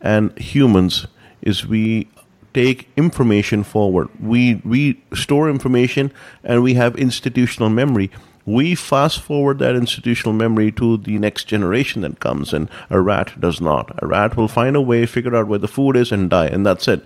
[0.02, 1.06] and humans
[1.40, 2.08] is we
[2.52, 4.08] take information forward.
[4.20, 6.12] We we store information
[6.44, 8.10] and we have institutional memory.
[8.44, 13.40] We fast forward that institutional memory to the next generation that comes, and a rat
[13.40, 13.96] does not.
[14.02, 16.66] A rat will find a way, figure out where the food is, and die, and
[16.66, 17.04] that's it.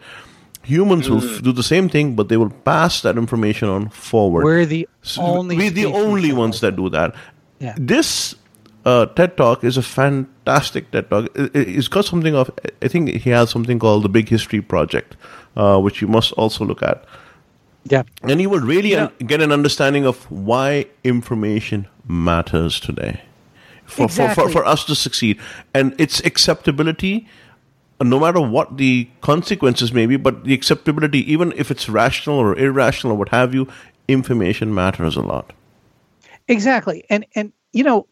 [0.63, 4.45] Humans will f- do the same thing, but they will pass that information on forward.
[4.45, 7.15] We're the so only we're the only ones that do that.
[7.61, 7.75] Yeah.
[7.79, 8.35] This
[8.87, 11.29] uh, TED Talk is a fantastic TED Talk.
[11.35, 15.17] It, has got something of, I think he has something called the Big History Project,
[15.57, 17.05] uh, which you must also look at.
[17.85, 18.05] Yeah.
[18.23, 19.07] And you would really yeah.
[19.07, 23.23] un- get an understanding of why information matters today
[23.87, 24.45] for, exactly.
[24.45, 25.41] for, for, for us to succeed.
[25.75, 27.29] And its acceptability,
[28.01, 32.57] no matter what the consequences may be, but the acceptability, even if it's rational or
[32.57, 33.67] irrational or what have you,
[34.07, 35.53] information matters a lot.
[36.47, 37.05] Exactly.
[37.11, 38.07] And, and you know,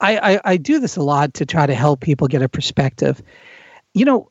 [0.00, 3.22] I, I, I do this a lot to try to help people get a perspective.
[3.94, 4.30] You know,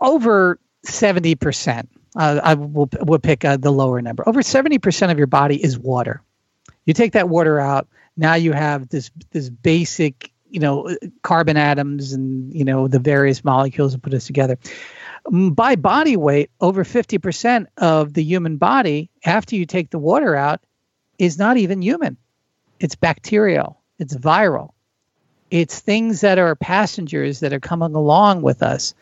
[0.00, 4.26] over 70%, uh, I will will pick uh, the lower number.
[4.28, 6.22] Over 70% of your body is water.
[6.86, 12.12] You take that water out, now you have this this basic, you know, carbon atoms
[12.12, 14.58] and, you know, the various molecules that put us together.
[15.28, 20.60] By body weight, over 50% of the human body, after you take the water out,
[21.18, 22.16] is not even human.
[22.78, 24.70] It's bacterial it's viral.
[25.50, 28.94] It's things that are passengers that are coming along with us.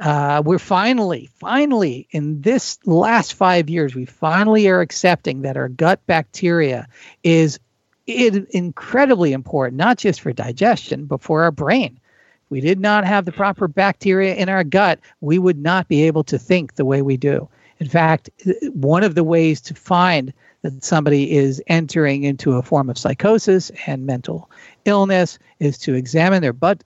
[0.00, 5.68] Uh, we're finally, finally, in this last five years, we finally are accepting that our
[5.68, 6.88] gut bacteria
[7.22, 7.60] is
[8.08, 12.00] it, incredibly important, not just for digestion, but for our brain.
[12.44, 16.02] If we did not have the proper bacteria in our gut, we would not be
[16.02, 17.48] able to think the way we do.
[17.78, 18.28] In fact,
[18.72, 20.32] one of the ways to find
[20.62, 24.48] that somebody is entering into a form of psychosis and mental
[24.84, 26.82] illness is to examine their butt,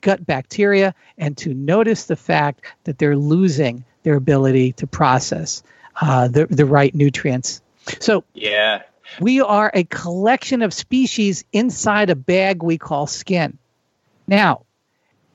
[0.00, 5.62] gut bacteria and to notice the fact that they're losing their ability to process
[6.00, 7.62] uh, the, the right nutrients.
[8.00, 8.82] So, yeah,
[9.20, 13.58] we are a collection of species inside a bag we call skin.
[14.26, 14.64] Now,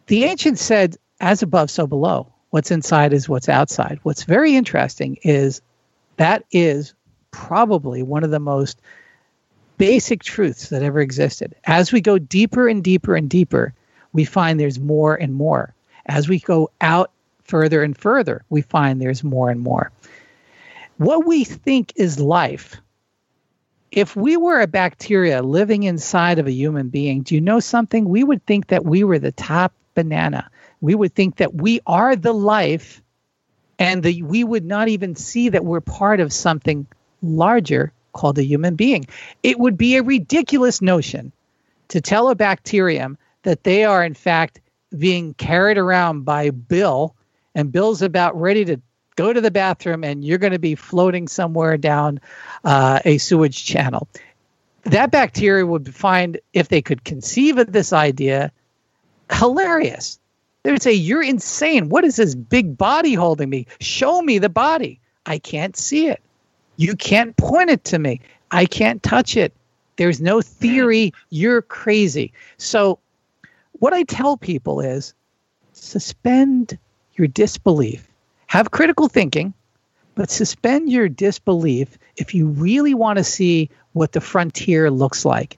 [0.08, 2.32] the ancients said, as above, so below.
[2.50, 4.00] What's inside is what's outside.
[4.04, 5.62] What's very interesting is
[6.18, 6.94] that is
[7.36, 8.80] probably one of the most
[9.78, 11.54] basic truths that ever existed.
[11.66, 13.74] As we go deeper and deeper and deeper,
[14.14, 15.74] we find there's more and more.
[16.06, 17.12] As we go out
[17.44, 19.92] further and further, we find there's more and more.
[20.98, 22.78] What we think is life
[23.96, 28.08] if we were a bacteria living inside of a human being, do you know something?
[28.08, 30.50] We would think that we were the top banana.
[30.82, 33.02] We would think that we are the life,
[33.80, 36.88] and the, we would not even see that we're part of something
[37.22, 39.06] larger called a human being.
[39.44, 41.32] It would be a ridiculous notion
[41.90, 44.60] to tell a bacterium that they are, in fact,
[44.98, 47.16] being carried around by Bill,
[47.54, 48.82] and Bill's about ready to
[49.16, 52.20] go to the bathroom, and you're going to be floating somewhere down
[52.64, 54.08] uh, a sewage channel.
[54.84, 58.52] That bacteria would find, if they could conceive of this idea,
[59.32, 60.20] hilarious.
[60.64, 61.90] They would say, You're insane.
[61.90, 63.68] What is this big body holding me?
[63.80, 65.00] Show me the body.
[65.26, 66.22] I can't see it.
[66.78, 68.22] You can't point it to me.
[68.52, 69.54] I can't touch it.
[69.98, 71.14] There's no theory.
[71.30, 72.34] You're crazy.
[72.58, 73.00] So,
[73.74, 75.14] what I tell people is
[75.74, 76.78] suspend
[77.16, 78.08] your disbelief.
[78.48, 79.54] Have critical thinking,
[80.16, 85.58] but suspend your disbelief if you really want to see what the frontier looks like.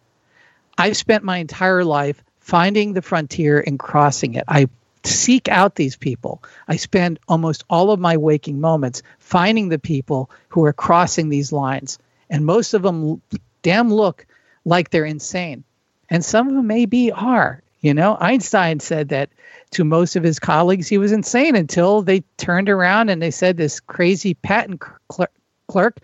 [0.77, 4.45] I've spent my entire life finding the frontier and crossing it.
[4.47, 4.69] I
[5.03, 6.43] seek out these people.
[6.67, 11.51] I spend almost all of my waking moments finding the people who are crossing these
[11.51, 11.99] lines.
[12.29, 13.21] And most of them
[13.61, 14.25] damn look
[14.65, 15.63] like they're insane.
[16.09, 17.61] And some of them maybe are.
[17.81, 19.29] You know, Einstein said that
[19.71, 23.57] to most of his colleagues he was insane until they turned around and they said
[23.57, 25.31] this crazy patent clerk,
[25.67, 25.97] clerk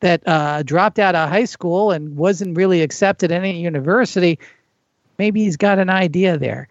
[0.00, 4.38] that uh, dropped out of high school and wasn't really accepted at any university.
[5.18, 6.68] Maybe he's got an idea there.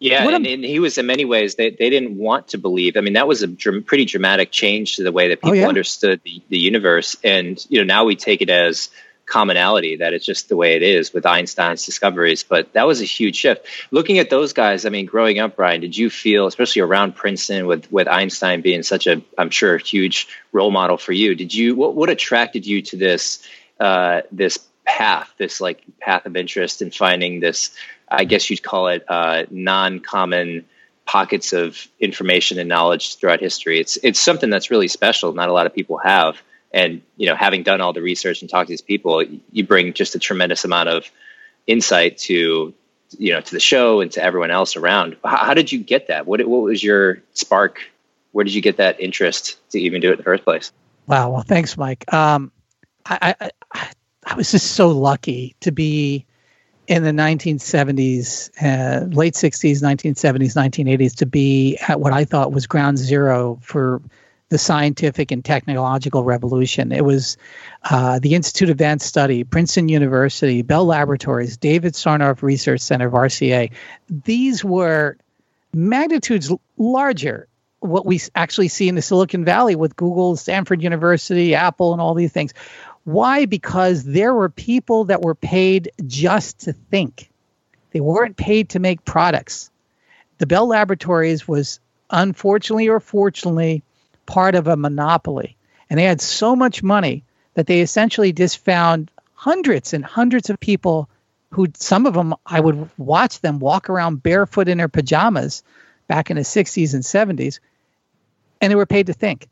[0.00, 2.96] Yeah, and, and, he was in many ways they, they didn't want to believe.
[2.96, 5.58] I mean, that was a dr- pretty dramatic change to the way that oh, people
[5.58, 5.68] oh, yeah.
[5.68, 7.16] understood the, the universe.
[7.24, 8.90] And you know, now we take it as
[9.28, 12.44] commonality that it's just the way it is with Einstein's discoveries.
[12.44, 13.66] But that was a huge shift.
[13.90, 17.66] Looking at those guys, I mean, growing up, Brian, did you feel, especially around Princeton,
[17.66, 21.34] with with Einstein being such a, I'm sure, huge role model for you?
[21.34, 23.42] Did you what what attracted you to this
[23.78, 27.76] uh, this path, this like path of interest in finding this
[28.10, 30.64] I guess you'd call it uh, non-common
[31.04, 33.80] pockets of information and knowledge throughout history.
[33.80, 35.32] It's it's something that's really special.
[35.32, 36.40] Not a lot of people have.
[36.72, 39.22] And you know, having done all the research and talked to these people,
[39.52, 41.10] you bring just a tremendous amount of
[41.66, 42.74] insight to
[43.18, 45.16] you know to the show and to everyone else around.
[45.24, 46.26] How, how did you get that?
[46.26, 47.80] What what was your spark?
[48.32, 50.72] Where did you get that interest to even do it in the first place?
[51.06, 51.30] Wow.
[51.30, 52.12] Well, thanks, Mike.
[52.12, 52.52] Um,
[53.06, 53.90] I, I
[54.28, 56.26] I was just so lucky to be
[56.86, 62.66] in the 1970s, uh, late 60s, 1970s, 1980s to be at what I thought was
[62.66, 64.02] ground zero for
[64.50, 66.92] the scientific and technological revolution.
[66.92, 67.38] It was
[67.84, 73.14] uh, the Institute of Advanced Study, Princeton University, Bell Laboratories, David Sarnoff Research Center of
[73.14, 73.72] RCA.
[74.10, 75.16] These were
[75.72, 77.48] magnitudes larger
[77.80, 82.14] what we actually see in the Silicon Valley with Google, Stanford University, Apple, and all
[82.14, 82.52] these things.
[83.08, 83.46] Why?
[83.46, 87.30] Because there were people that were paid just to think.
[87.92, 89.70] They weren't paid to make products.
[90.36, 93.82] The Bell Laboratories was unfortunately or fortunately
[94.26, 95.56] part of a monopoly.
[95.88, 100.60] And they had so much money that they essentially just found hundreds and hundreds of
[100.60, 101.08] people
[101.52, 105.62] who some of them I would watch them walk around barefoot in their pajamas
[106.08, 107.58] back in the 60s and 70s
[108.60, 109.48] and they were paid to think.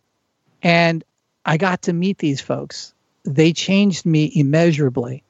[0.62, 1.02] And
[1.46, 2.92] I got to meet these folks
[3.26, 5.22] they changed me immeasurably.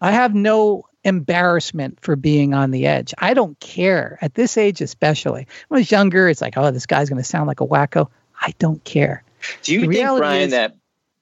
[0.00, 3.14] I have no embarrassment for being on the edge.
[3.18, 5.46] I don't care at this age, especially.
[5.68, 8.08] When I was younger, it's like, oh, this guy's going to sound like a wacko.
[8.40, 9.22] I don't care.
[9.62, 10.76] Do you the think, Brian, is, that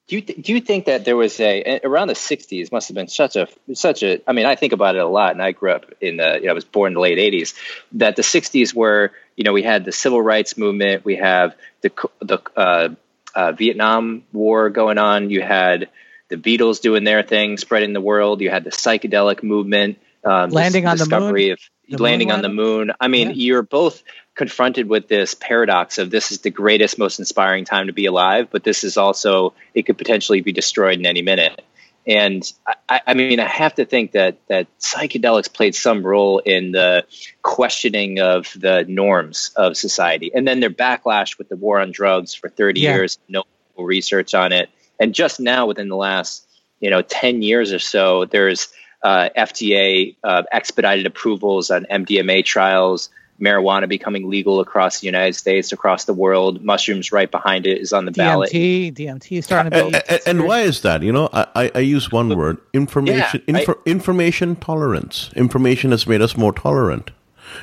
[0.07, 2.95] do you th- do you think that there was a around the '60s must have
[2.95, 4.21] been such a such a?
[4.27, 6.39] I mean, I think about it a lot, and I grew up in the.
[6.39, 7.53] You know, I was born in the late '80s.
[7.93, 11.91] That the '60s were, you know, we had the civil rights movement, we have the
[12.21, 12.89] the uh,
[13.33, 15.89] uh, Vietnam War going on, you had
[16.29, 18.41] the Beatles doing their thing, spreading the world.
[18.41, 21.51] You had the psychedelic movement, um, landing on the moon.
[21.51, 21.59] Of
[21.89, 22.91] the landing moon on the moon.
[22.99, 23.35] I mean, yeah.
[23.35, 24.03] you're both
[24.35, 28.47] confronted with this paradox of this is the greatest, most inspiring time to be alive,
[28.51, 31.61] but this is also it could potentially be destroyed in any minute.
[32.05, 32.43] And
[32.89, 37.05] I, I mean, I have to think that that psychedelics played some role in the
[37.41, 42.33] questioning of the norms of society, and then their backlash with the war on drugs
[42.33, 42.95] for 30 yeah.
[42.95, 43.43] years, no
[43.77, 46.47] research on it and just now, within the last
[46.79, 48.69] you know 10 years or so, there's
[49.03, 55.71] uh, FDA uh, expedited approvals on MDMA trials, marijuana becoming legal across the United States,
[55.71, 56.63] across the world.
[56.63, 58.51] Mushrooms right behind it is on the ballot.
[58.51, 60.01] DMT, DMT is starting to be.
[60.09, 61.03] And, and, why is that?
[61.03, 63.43] You know, I, I use one word: information.
[63.47, 65.29] Yeah, infor, I, information tolerance.
[65.35, 67.11] Information has made us more tolerant.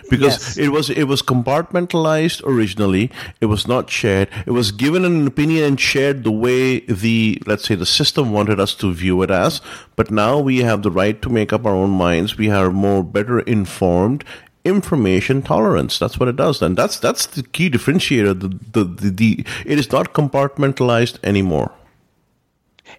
[0.09, 0.59] Because Yes.
[0.59, 3.11] it was it was compartmentalized originally.
[3.41, 4.29] It was not shared.
[4.47, 8.59] It was given an opinion and shared the way the let's say the system wanted
[8.61, 9.61] us to view it as.
[9.97, 12.37] But now we have the right to make up our own minds.
[12.39, 14.25] We are more better informed.
[14.63, 15.99] Information tolerance.
[15.99, 16.61] That's what it does.
[16.61, 18.39] And that's that's the key differentiator.
[18.39, 21.73] The the, the, the it is not compartmentalized anymore.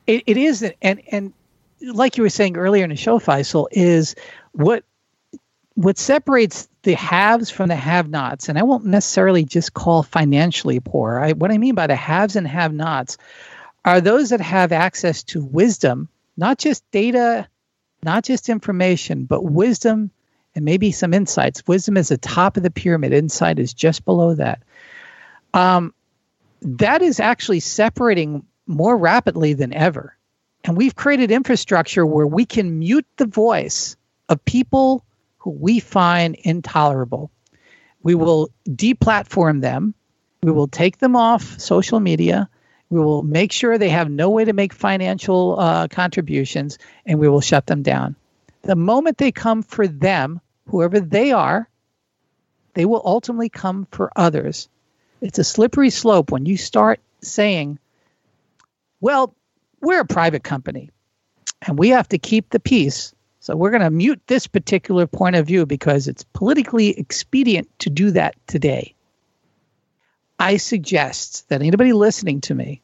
[0.08, 1.34] It, it is, and and
[1.82, 4.16] like you were saying earlier in the show, Faisal, is
[4.54, 4.84] what
[5.76, 11.20] what separates the haves from the have-nots, and I won't necessarily just call financially poor.
[11.20, 13.18] I, what I mean by the haves and have-nots
[13.86, 17.48] are those that have access to wisdom, not just data,
[18.04, 20.12] not just information, but wisdom
[20.56, 21.66] and maybe some insights.
[21.68, 23.14] Wisdom is the top of the pyramid.
[23.14, 24.64] Insight is just below that.
[25.54, 25.94] Um,
[26.62, 30.16] that is actually separating more rapidly than ever.
[30.64, 33.96] And we've created infrastructure where we can mute the voice
[34.30, 35.04] of people
[35.42, 37.32] who we find intolerable.
[38.04, 39.94] We will deplatform them.
[40.44, 42.48] We will take them off social media.
[42.90, 47.28] We will make sure they have no way to make financial uh, contributions, and we
[47.28, 48.16] will shut them down.
[48.64, 51.68] The moment they come for them, whoever they are,
[52.76, 54.70] they will ultimately come for others.
[55.22, 57.80] It's a slippery slope when you start saying,
[59.00, 59.36] well,
[59.82, 60.92] we're a private company
[61.62, 63.14] and we have to keep the peace.
[63.42, 67.90] So we're going to mute this particular point of view because it's politically expedient to
[67.90, 68.94] do that today.
[70.38, 72.84] I suggest that anybody listening to me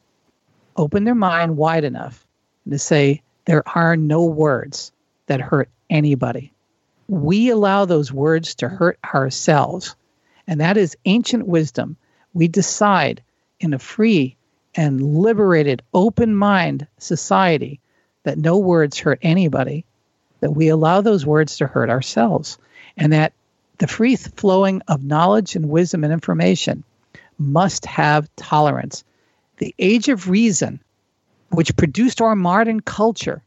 [0.76, 2.26] open their mind wide enough
[2.68, 4.90] to say there are no words
[5.26, 6.52] that hurt anybody.
[7.06, 9.94] We allow those words to hurt ourselves.
[10.48, 11.96] And that is ancient wisdom.
[12.34, 13.22] We decide
[13.60, 14.36] in a free
[14.74, 17.78] and liberated, open mind society
[18.24, 19.84] that no words hurt anybody,
[20.40, 22.58] that we allow those words to hurt ourselves,
[22.96, 23.32] and that
[23.78, 26.84] the free flowing of knowledge and wisdom and information
[27.38, 29.04] must have tolerance.
[29.58, 30.80] The age of reason,
[31.50, 33.42] which produced our modern culture,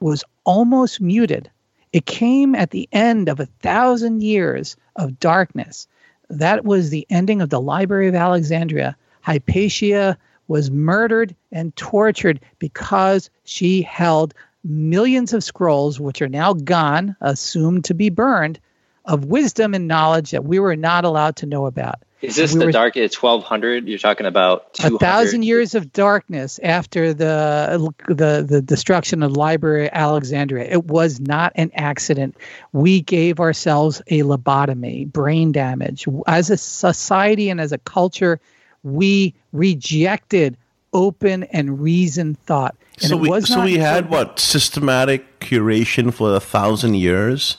[0.00, 1.50] was almost muted.
[1.92, 5.86] It came at the end of a thousand years of darkness.
[6.28, 8.96] That was the ending of the Library of Alexandria.
[9.22, 10.16] Hypatia
[10.48, 14.34] was murdered and tortured because she held
[14.64, 18.60] millions of scrolls, which are now gone, assumed to be burned,
[19.06, 21.96] of wisdom and knowledge that we were not allowed to know about.
[22.20, 22.98] Is this We the were- dark?
[22.98, 23.88] It's twelve hundred.
[23.88, 29.86] You're talking about a thousand years of darkness after the the the destruction of library
[29.86, 32.36] of alexandria it was not an accident
[32.72, 38.38] we gave ourselves a lobotomy brain damage as a society and as a culture
[38.82, 40.58] we rejected
[40.92, 46.34] open and reasoned thought and so it we so we had what systematic curation for
[46.34, 47.56] a thousand years.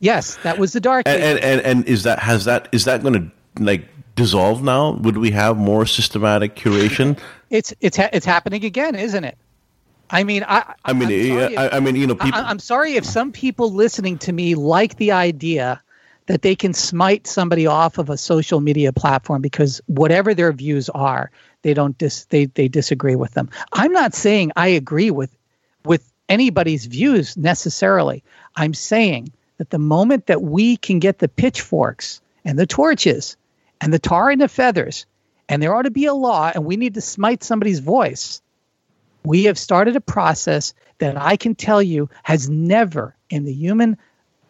[0.00, 3.02] yes that was the dark And, and and and is that has that is that
[3.02, 4.92] going to like dissolve now?
[4.92, 7.18] Would we have more systematic curation?
[7.50, 9.38] it's it's ha- it's happening again isn't it
[10.10, 12.40] i mean i I mean, yeah, if- I, I mean, you know, people.
[12.40, 15.80] I, I'm sorry if some people listening to me like the idea
[16.26, 20.88] that they can smite somebody off of a social media platform because whatever their views
[20.90, 21.30] are,
[21.62, 23.50] they don't dis, they they disagree with them.
[23.72, 25.36] I'm not saying I agree with
[25.84, 28.22] with anybody's views necessarily.
[28.56, 33.36] I'm saying that the moment that we can get the pitchforks and the torches
[33.80, 35.06] and the tar and the feathers,
[35.48, 38.40] and there ought to be a law, and we need to smite somebody's voice
[39.24, 43.96] we have started a process that I can tell you has never in the human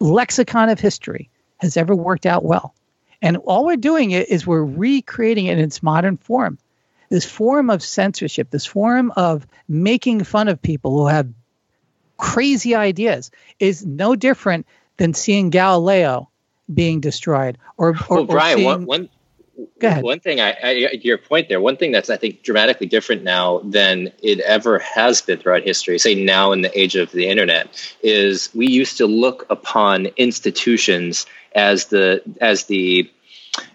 [0.01, 1.31] lexicon of history
[1.63, 2.75] has ever worked out well.
[3.23, 6.59] And all we're doing it is we're recreating it in its modern form.
[7.09, 11.29] This form of censorship, this form of making fun of people who have
[12.17, 16.29] crazy ideas is no different than seeing Galileo
[16.73, 19.09] being destroyed or, or, Well, or Brian, seeing, one, one,
[19.81, 20.71] one thing, I, I,
[21.03, 25.23] your point there, one thing that's, I think, dramatically different now than it ever has
[25.23, 29.07] been throughout history, say now in the age of the internet, is we used to
[29.07, 33.11] look upon institutions as the, as the,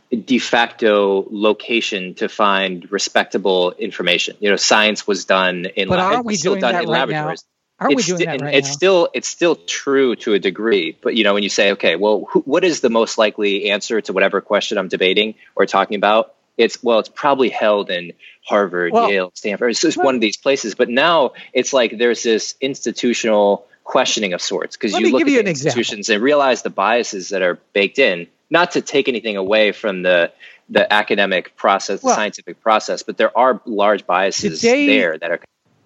[0.09, 4.37] de facto location to find respectable information.
[4.39, 6.89] You know, science was done in But lab- aren't we still doing done that in
[6.89, 6.99] right now?
[7.27, 7.43] laboratories
[7.79, 8.73] Are we it's doing sti- right it's now?
[8.73, 12.25] still it's still true to a degree but you know when you say okay well
[12.31, 16.33] who, what is the most likely answer to whatever question i'm debating or talking about
[16.57, 18.13] it's well it's probably held in
[18.45, 22.23] harvard Well- yale stanford it's just one of these places but now it's like there's
[22.23, 25.79] this institutional questioning of sorts because you look at you the an example.
[25.79, 30.01] institutions and realize the biases that are baked in not to take anything away from
[30.03, 30.29] the
[30.69, 35.31] the academic process the Well- scientific process but there are large biases Today- there that
[35.31, 35.39] are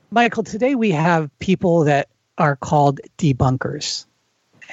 [0.10, 4.06] Michael, today we have people that are called debunkers,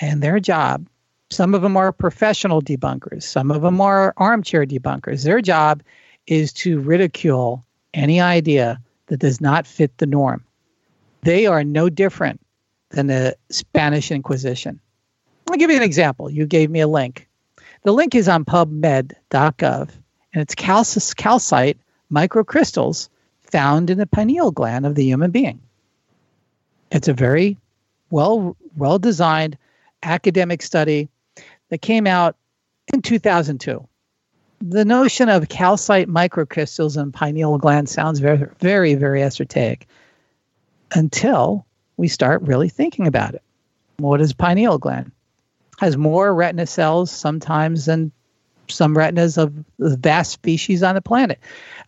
[0.01, 0.89] and their job
[1.31, 3.25] Some of them are professional debunkers.
[3.25, 5.23] Some of them are armchair debunkers.
[5.25, 5.83] Their job
[6.27, 7.63] is to ridicule
[7.93, 10.43] any idea that does not fit the norm.
[11.21, 12.41] They are no different
[12.91, 14.81] than the Spanish Inquisition.
[15.49, 16.31] I'll give you an example.
[16.31, 17.29] You gave me a link.
[17.83, 19.89] The link is on pubmed.gov,
[20.33, 21.79] and it's calcite
[22.13, 23.09] microcrystals
[23.43, 25.61] found in the pineal gland of the human being.
[26.91, 27.57] It's a very
[28.11, 29.59] well well designed
[30.03, 31.09] academic study
[31.69, 32.37] that came out
[32.93, 33.87] in 2002.
[34.61, 39.87] The notion of calcite microcrystals in pineal gland sounds very, very, very esoteric
[40.93, 41.67] until
[41.99, 43.43] we start really thinking about it.
[43.99, 45.13] What is pineal gland?
[45.79, 48.13] Has more retina cells sometimes than
[48.69, 51.39] some retinas of the vast species on the planet.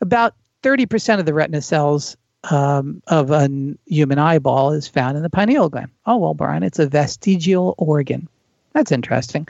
[0.00, 2.16] About 30% of the retina cells
[2.50, 3.48] um, of a
[3.86, 5.90] human eyeball is found in the pineal gland.
[6.06, 8.28] Oh, well, Brian, it's a vestigial organ.
[8.72, 9.48] That's interesting.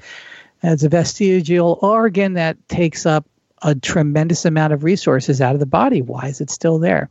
[0.62, 3.26] It's a vestigial organ that takes up
[3.62, 6.02] a tremendous amount of resources out of the body.
[6.02, 7.08] Why is it still there?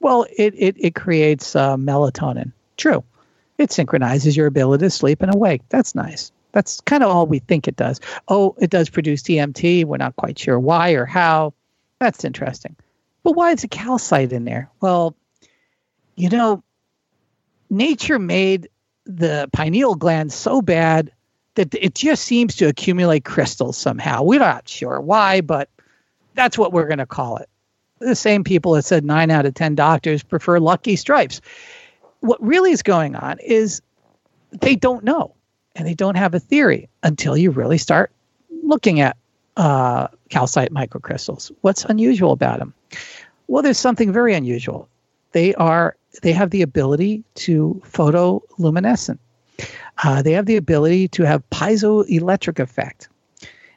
[0.00, 2.52] Well, it, it, it creates uh, melatonin.
[2.78, 3.04] True.
[3.58, 5.62] It synchronizes your ability to sleep and awake.
[5.68, 6.32] That's nice.
[6.52, 8.00] That's kind of all we think it does.
[8.28, 9.84] Oh, it does produce DMT.
[9.84, 11.52] We're not quite sure why or how.
[11.98, 12.74] That's interesting.
[13.22, 14.70] But why is a calcite in there?
[14.80, 15.14] Well,
[16.14, 16.62] you know,
[17.68, 18.68] nature made
[19.04, 21.12] the pineal gland so bad
[21.54, 24.22] that it just seems to accumulate crystals somehow.
[24.22, 25.68] We're not sure why, but
[26.34, 27.48] that's what we're going to call it.
[27.98, 31.40] The same people that said nine out of 10 doctors prefer Lucky Strikes.
[32.20, 33.80] What really is going on is
[34.50, 35.34] they don't know
[35.76, 38.10] and they don't have a theory until you really start
[38.62, 39.16] looking at
[39.56, 41.50] uh, calcite microcrystals.
[41.60, 42.74] What's unusual about them?
[43.46, 44.88] Well, there's something very unusual.
[45.32, 49.18] They are they have the ability to photoluminescent.
[50.02, 53.08] Uh, they have the ability to have piezoelectric effect.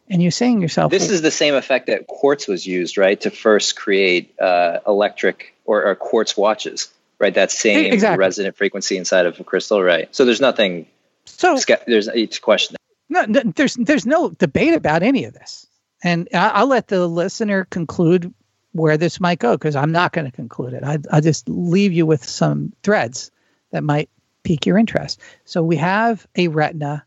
[0.10, 3.30] And you're saying yourself, this is the same effect that quartz was used, right, to
[3.30, 6.90] first create uh, electric or, or, quartz watches,
[7.22, 7.34] right?
[7.34, 8.18] That same exactly.
[8.18, 10.14] resonant frequency inside of a crystal, right?
[10.14, 10.88] So there's nothing.
[11.26, 11.58] So
[11.88, 12.76] there's each question.
[13.10, 15.68] No, no, there's there's no debate about any of this,
[16.04, 18.34] and I, will let the listener conclude
[18.74, 20.84] where this might go because I'm not going to conclude it.
[20.84, 23.30] I, I'll just leave you with some threads
[23.72, 24.10] that might
[24.44, 25.20] pique your interest.
[25.46, 27.06] So we have a retina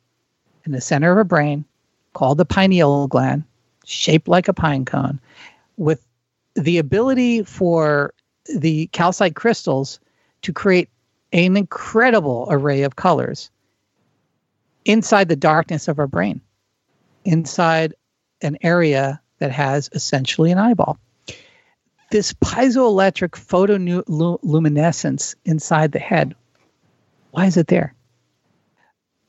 [0.65, 1.65] in the center of a brain
[2.13, 3.45] called the pineal gland,
[3.85, 5.19] shaped like a pine cone,
[5.77, 6.07] with
[6.55, 8.15] the ability for
[8.55, 10.01] the calcite crystals
[10.45, 10.89] to create
[11.33, 13.51] an incredible array of colors
[14.85, 16.41] inside the darkness of our brain,
[17.25, 17.95] inside
[18.41, 20.99] an area that has essentially an eyeball
[22.15, 26.37] this piezoelectric photoluminescence inside the head.
[27.33, 27.93] Why is it there?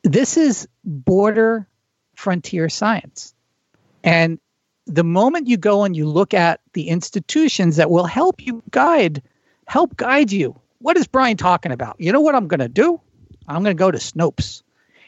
[0.03, 1.67] This is border
[2.13, 3.33] frontier science.
[4.03, 4.39] And
[4.85, 9.23] the moment you go and you look at the institutions that will help you guide,
[9.65, 10.61] help guide you.
[10.85, 11.95] What is Brian talking about?
[11.97, 13.01] You know what I'm going to do?
[13.47, 14.61] I'm going to go to Snopes.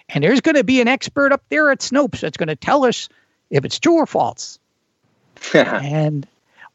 [0.09, 2.83] And there's going to be an expert up there at Snopes that's going to tell
[2.83, 3.09] us
[3.51, 4.57] if it's true or false.
[5.53, 6.27] and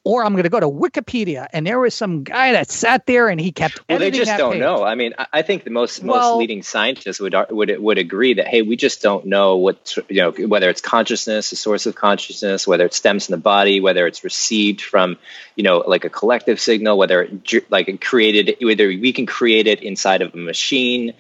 [0.05, 3.29] or I'm going to go to Wikipedia, and there was some guy that sat there
[3.29, 3.81] and he kept.
[3.89, 4.61] Well, they just don't page.
[4.61, 4.83] know.
[4.83, 8.49] I mean, I think the most well, most leading scientists would would would agree that
[8.49, 12.67] hey, we just don't know what you know whether it's consciousness, a source of consciousness,
[12.67, 15.19] whether it stems from the body, whether it's received from
[15.55, 19.69] you know like a collective signal, whether it, like it created whether we can create
[19.69, 21.15] it inside of a machine.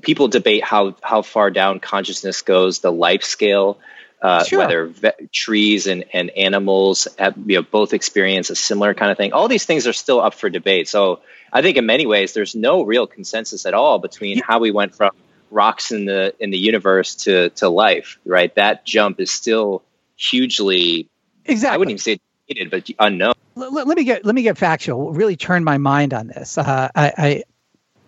[0.00, 3.78] People debate how how far down consciousness goes, the life scale
[4.22, 4.60] uh, sure.
[4.60, 9.18] whether ve- trees and, and animals have, you know, both experience a similar kind of
[9.18, 9.32] thing.
[9.32, 10.88] All these things are still up for debate.
[10.88, 11.20] So
[11.52, 14.44] I think in many ways there's no real consensus at all between yeah.
[14.46, 15.10] how we went from
[15.50, 18.18] rocks in the in the universe to to life.
[18.24, 19.82] Right, that jump is still
[20.16, 21.08] hugely
[21.44, 21.74] exactly.
[21.74, 23.34] I wouldn't even say debated, but unknown.
[23.54, 25.12] Let, let, me get let me get factual.
[25.12, 26.56] Really turn my mind on this.
[26.56, 27.42] Uh, I, I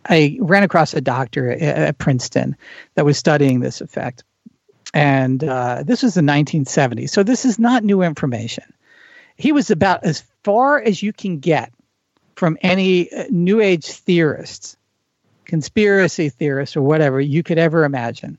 [0.08, 2.56] I ran across a doctor at Princeton
[2.94, 4.22] that was studying this effect
[4.94, 7.10] and uh, this was the 1970s.
[7.10, 8.64] So this is not new information.
[9.36, 11.72] He was about as far as you can get
[12.36, 14.76] from any uh, New Age theorists,
[15.44, 18.38] conspiracy theorists, or whatever you could ever imagine.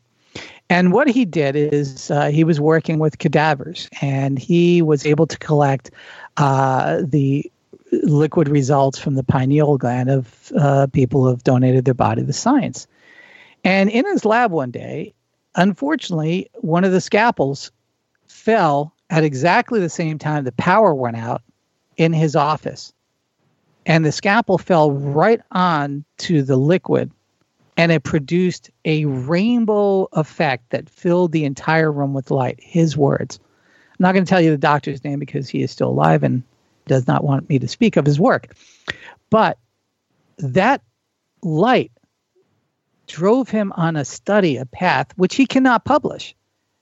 [0.70, 5.28] And what he did is uh, he was working with cadavers, and he was able
[5.28, 5.92] to collect
[6.38, 7.52] uh, the
[7.92, 12.34] liquid results from the pineal gland of uh, people who have donated their body to
[12.34, 12.88] science.
[13.66, 15.15] And in his lab one day,
[15.56, 17.72] unfortunately, one of the scalpels
[18.28, 21.42] fell at exactly the same time the power went out
[21.98, 22.94] in his office.
[23.86, 27.12] And the scalpel fell right on to the liquid
[27.78, 32.60] and it produced a rainbow effect that filled the entire room with light.
[32.62, 33.40] His words.
[33.92, 36.44] I'm not going to tell you the doctor's name because he is still alive and
[36.88, 38.56] does not want me to speak of his work.
[39.30, 39.58] But
[40.38, 40.82] that
[41.44, 41.92] light
[43.08, 46.36] drove him on a study, a path, which he cannot publish.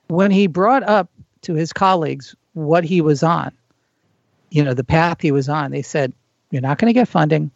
[0.08, 1.10] When he brought up
[1.42, 3.52] to his colleagues what he was on,
[4.50, 6.12] you know, the path he was on, they said,
[6.50, 7.50] You're not going to get funding.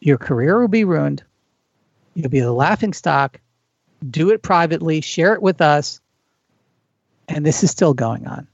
[0.00, 1.22] Your career will be ruined.
[2.14, 3.40] You'll be the laughing stock.
[4.08, 6.00] Do it privately, share it with us.
[7.28, 8.48] And this is still going on.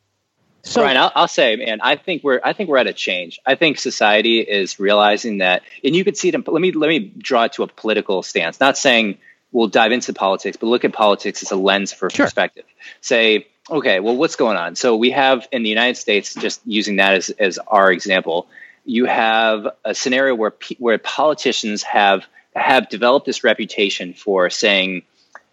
[0.67, 3.39] So, Brian, I'll, I'll, say, man, I think we're I think we're at a change.
[3.47, 6.35] I think society is realizing that, and you could see it.
[6.35, 8.59] In, let me let me draw it to a political stance.
[8.59, 9.19] Not saying
[9.53, 12.27] we'll dive into politics, but look at politics as a lens for sure.
[12.27, 12.65] perspective.
[13.01, 14.75] Say, okay, well, what's going on?
[14.75, 18.49] So we have in the United States, just using that as as our example,
[18.85, 25.03] you have a scenario where where politicians have have developed this reputation for saying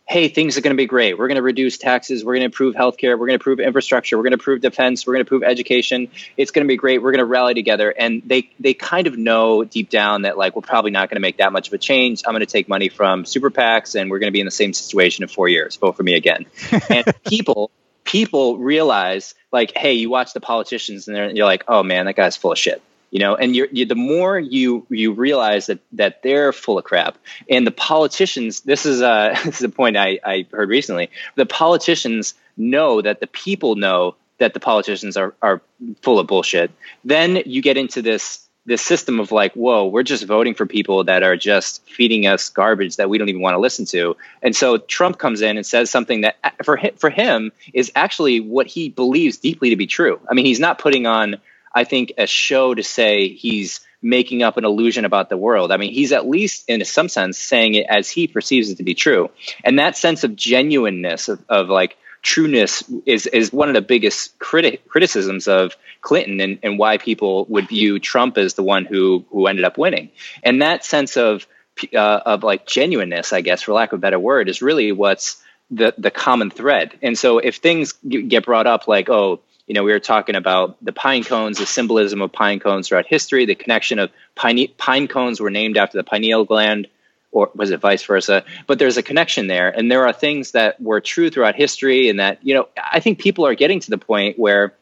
[0.06, 1.18] hey, things are going to be great.
[1.18, 2.24] We're going to reduce taxes.
[2.24, 3.12] We're going to improve healthcare.
[3.12, 4.18] We're going to improve infrastructure.
[4.18, 5.08] We're going to improve defense.
[5.08, 6.10] We're going to improve education.
[6.36, 7.01] It's going to be great.
[7.01, 7.89] We're going to rally together.
[7.89, 11.22] And they, they kind of know deep down that, like, we're probably not going to
[11.22, 12.24] make that much of a change.
[12.28, 14.51] I'm going to take money from super PACs and we're going to be in the
[14.51, 15.78] same situation in four years.
[15.78, 16.45] Vote for me again.
[16.89, 17.72] and people,
[18.04, 22.36] people realize, like, hey, you watch the politicians and you're like, oh man, that guy's
[22.36, 22.82] full of shit
[23.14, 26.84] you know and you're, you, the more you you realize that that they're full of
[26.84, 27.18] crap.
[27.47, 31.11] And the politicians this is uh this is a point I, I heard recently.
[31.36, 35.61] The politicians know that the people know that the politicians are are
[36.01, 36.72] full of bullshit.
[37.05, 41.03] Then you get into this this system of like whoa we're just voting for people
[41.03, 44.18] that are just feeding us garbage that we don't even want to listen to.
[44.41, 48.39] And so trump comes in and says something that for him, for him is actually
[48.39, 50.20] what he believes deeply to be true.
[50.28, 51.36] I mean he's not putting on
[51.74, 55.72] I think, a show to say he's making up an illusion about the world.
[55.72, 58.84] I mean, he's at least, in some sense, saying it as he perceives it to
[58.84, 59.30] be true.
[59.64, 64.38] And that sense of genuineness, of, of like trueness, is, is one of the biggest
[64.40, 69.26] criti- criticisms of Clinton and, and why people would view Trump as the one who,
[69.30, 70.12] who ended up winning.
[70.44, 71.48] And that sense of,
[71.94, 75.42] uh, of like genuineness, I guess, for lack of a better word, is really what's
[75.72, 76.92] the, the common thread.
[77.02, 80.84] And so if things get brought up like, oh, you know, we were talking about
[80.84, 85.07] the pine cones, the symbolism of pine cones throughout history, the connection of pine, pine
[85.07, 86.88] cones were named after the pineal gland,
[87.32, 88.43] or was it vice versa?
[88.68, 89.70] But there's a connection there.
[89.70, 93.20] And there are things that were true throughout history, and that, you know, I think
[93.20, 94.74] people are getting to the point where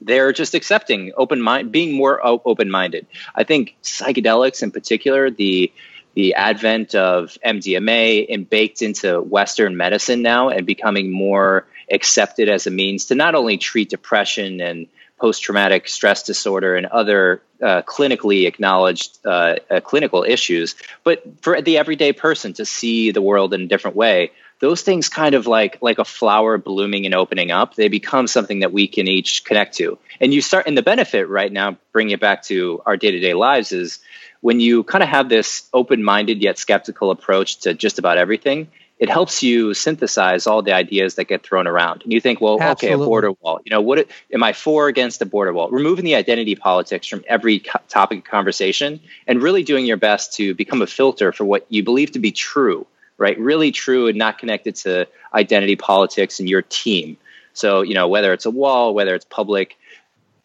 [0.00, 3.06] they're just accepting open mind, being more open minded.
[3.34, 5.72] I think psychedelics in particular, the
[6.14, 12.66] the advent of MDMA and baked into Western medicine now and becoming more accepted as
[12.66, 14.86] a means to not only treat depression and
[15.18, 21.60] post traumatic stress disorder and other uh, clinically acknowledged uh, uh, clinical issues, but for
[21.62, 24.32] the everyday person to see the world in a different way.
[24.64, 27.74] Those things kind of like like a flower blooming and opening up.
[27.74, 29.98] They become something that we can each connect to.
[30.22, 33.20] And you start, and the benefit right now, bringing it back to our day to
[33.20, 33.98] day lives, is
[34.40, 38.68] when you kind of have this open minded yet skeptical approach to just about everything
[38.98, 42.02] it helps you synthesize all the ideas that get thrown around.
[42.04, 42.94] And you think, well, Absolutely.
[42.94, 43.60] okay, a border wall.
[43.64, 45.68] You know, what am I for against a border wall?
[45.68, 50.34] Removing the identity politics from every co- topic of conversation and really doing your best
[50.34, 52.86] to become a filter for what you believe to be true,
[53.18, 53.38] right?
[53.38, 57.16] Really true and not connected to identity politics and your team.
[57.52, 59.76] So, you know, whether it's a wall, whether it's public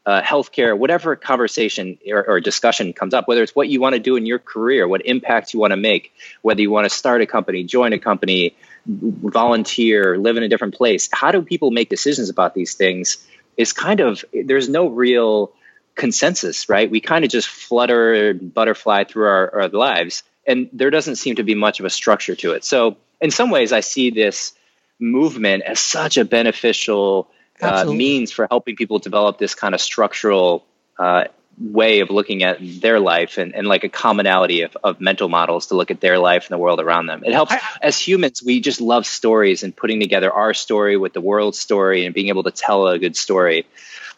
[0.06, 4.00] uh, healthcare, whatever conversation or, or, discussion comes up, whether it's what you want to
[4.00, 6.12] do in your career, what impact you want to make,
[6.42, 8.56] whether you want to start a company, join a company,
[8.88, 11.10] volunteer, live in a different place.
[11.12, 13.18] How do people make decisions about these things?
[13.58, 15.52] Is kind of there's no real
[15.96, 16.90] consensus, right?
[16.90, 21.44] We kind of just flutter, butterfly through our, our lives, and there doesn't seem to
[21.44, 22.66] be much of a structure to it.
[22.66, 24.54] So, in some ways, I see this
[25.00, 27.30] movement as such a beneficial
[27.62, 30.66] uh, means for helping people develop this kind of structural
[30.98, 31.26] uh,
[31.60, 35.68] way of looking at their life and, and like a commonality of, of mental models
[35.68, 37.24] to look at their life and the world around them.
[37.24, 41.14] It helps I, as humans, we just love stories and putting together our story with
[41.14, 43.68] the world's story and being able to tell a good story.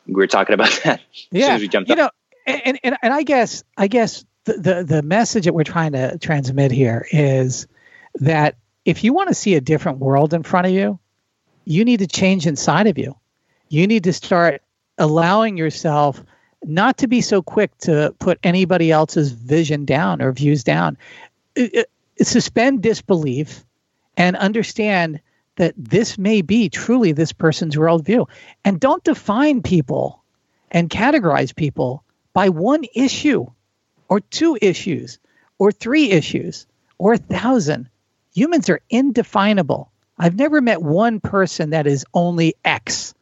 [0.08, 1.02] We were talking about that
[1.32, 1.98] yeah, as soon as we jumped you up.
[1.98, 2.10] Know,
[2.46, 6.18] and, and, and I guess, I guess the, the, the message that we're trying to
[6.18, 7.68] transmit here is
[8.16, 11.00] that if you want to see a different world in front of you,
[11.66, 13.16] you need to change inside of you
[13.72, 14.62] you need to start
[14.98, 16.24] allowing yourself
[16.64, 20.98] not to be so quick to put anybody else's vision down or views down.
[21.56, 21.88] It,
[22.18, 23.66] it, suspend disbelief
[24.18, 25.22] and understand
[25.56, 28.28] that this may be truly this person's worldview.
[28.66, 30.22] And don't define people
[30.70, 33.48] and categorize people by one issue
[34.12, 35.20] or two issues
[35.58, 37.90] or three issues or a thousand.
[38.36, 39.90] Humans are indefinable.
[40.18, 43.16] I've never met one person that is only X.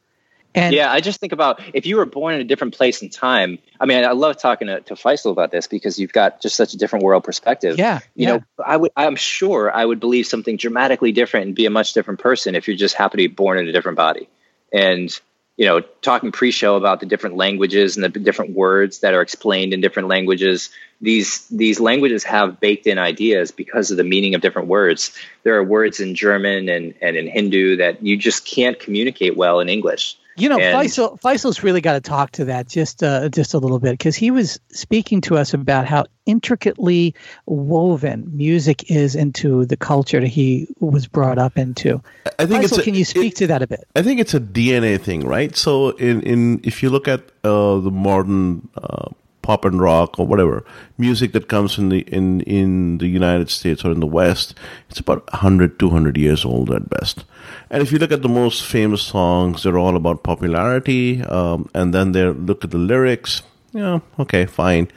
[0.56, 3.12] And yeah, I just think about if you were born in a different place and
[3.12, 3.60] time.
[3.80, 6.74] I mean, I love talking to, to Faisal about this because you've got just such
[6.74, 7.78] a different world perspective.
[7.78, 8.30] Yeah, you yeah.
[8.38, 11.94] know, I would, I'm sure I would believe something dramatically different and be a much
[11.94, 14.28] different person if you just happen to be born in a different body.
[14.74, 15.18] And
[15.60, 19.74] you know, talking pre-show about the different languages and the different words that are explained
[19.74, 20.70] in different languages.
[21.02, 25.12] These these languages have baked in ideas because of the meaning of different words.
[25.44, 29.60] There are words in German and, and in Hindu that you just can't communicate well
[29.60, 30.18] in English.
[30.40, 33.58] You know, and, Faisal, Faisal's really got to talk to that just uh, just a
[33.58, 37.16] little bit because he was speaking to us about how intricately
[37.46, 42.02] woven music is into the culture that he was brought up into.
[42.38, 43.86] I think Faisal, a, can you speak it, to that a bit?
[43.96, 45.56] I think it's a DNA thing, right?
[45.56, 49.10] So, in, in if you look at uh, the modern uh,
[49.50, 50.64] pop and rock or whatever
[51.00, 54.54] music that comes in the in in the United States or in the West,
[54.90, 57.26] it's about 100, 200 years old at best.
[57.72, 61.22] And if you look at the most famous songs, they're all about popularity.
[61.24, 63.44] Um, and then they look at the lyrics.
[63.74, 64.92] Yeah, okay, fine.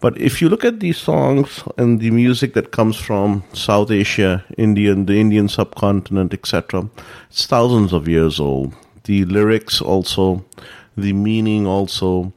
[0.00, 4.44] But if you look at these songs and the music that comes from South Asia,
[4.56, 6.88] Indian, the Indian subcontinent, etc.,
[7.28, 8.74] it's thousands of years old.
[9.04, 10.44] The lyrics also,
[10.96, 12.32] the meaning also,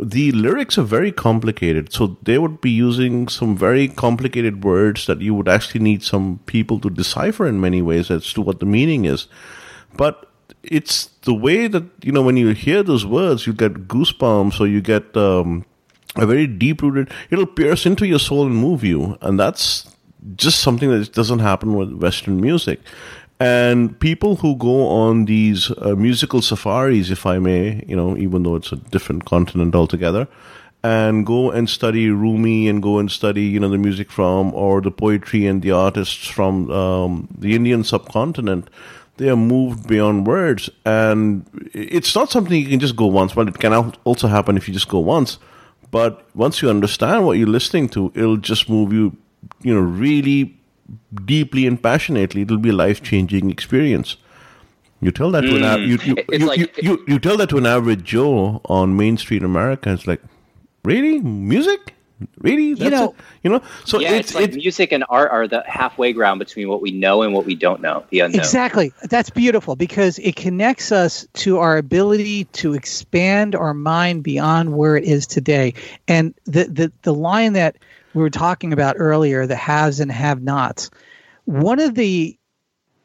[0.00, 1.92] the lyrics are very complicated.
[1.92, 6.40] So they would be using some very complicated words that you would actually need some
[6.46, 9.26] people to decipher in many ways as to what the meaning is.
[9.96, 10.30] But
[10.62, 14.66] it's the way that, you know, when you hear those words, you get goosebumps or
[14.66, 15.64] you get um,
[16.16, 19.18] a very deep rooted, it'll pierce into your soul and move you.
[19.20, 19.92] And that's
[20.36, 22.80] just something that doesn't happen with Western music.
[23.40, 28.42] And people who go on these uh, musical safaris, if I may, you know, even
[28.42, 30.26] though it's a different continent altogether,
[30.82, 34.80] and go and study Rumi and go and study, you know, the music from or
[34.80, 38.70] the poetry and the artists from um, the Indian subcontinent,
[39.16, 40.70] they are moved beyond words.
[40.84, 43.72] And it's not something you can just go once, but it can
[44.04, 45.38] also happen if you just go once.
[45.90, 49.16] But once you understand what you're listening to, it'll just move you,
[49.62, 50.57] you know, really
[51.24, 54.16] deeply and passionately, it'll be a life changing experience.
[55.00, 55.86] You tell that to an Mm.
[55.86, 59.16] you you, you, like- you, you, you tell that to an average Joe on Main
[59.16, 59.92] Street America.
[59.92, 60.20] It's like,
[60.84, 61.94] really music,
[62.40, 62.74] really?
[62.74, 63.14] That's know- it?
[63.44, 63.62] you know.
[63.84, 66.82] So yeah, it's, it's, like it's music and art are the halfway ground between what
[66.82, 68.40] we know and what we don't know, the unknown.
[68.40, 68.92] Exactly.
[69.04, 74.96] That's beautiful because it connects us to our ability to expand our mind beyond where
[74.96, 75.74] it is today.
[76.08, 77.76] And the the, the line that
[78.14, 80.90] we were talking about earlier, the haves and have nots,
[81.44, 82.38] one of the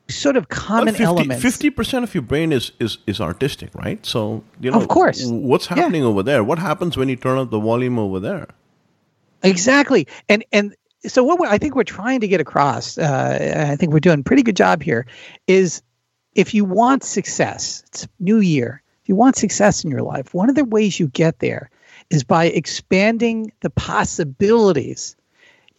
[0.09, 1.41] sort of common elements.
[1.41, 4.05] Fifty percent of your brain is, is is artistic, right?
[4.05, 5.23] So you know, Of course.
[5.25, 5.75] what's Yeah.
[5.75, 6.43] happening over there?
[6.43, 8.47] What happens when you turn up the volume over there?
[9.43, 10.75] Exactly, and and
[11.05, 14.21] so what we're, I think we're trying to get across, uh, I think we're doing
[14.21, 15.05] a pretty good job here,
[15.47, 15.81] is
[16.33, 18.81] if you want success, it's New Year.
[19.03, 21.69] If you want success in your life, one of the ways you get there
[22.09, 25.15] is by expanding the possibilities.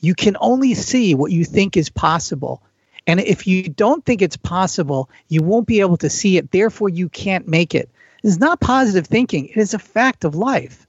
[0.01, 2.63] You can only see what you think is possible.
[3.07, 6.51] And if you don't think it's possible, you won't be able to see it.
[6.51, 7.91] Therefore, you can't make it.
[8.23, 10.87] It's not positive thinking, it is a fact of life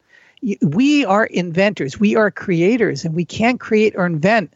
[0.62, 4.54] we are inventors, we are creators, and we can't create or invent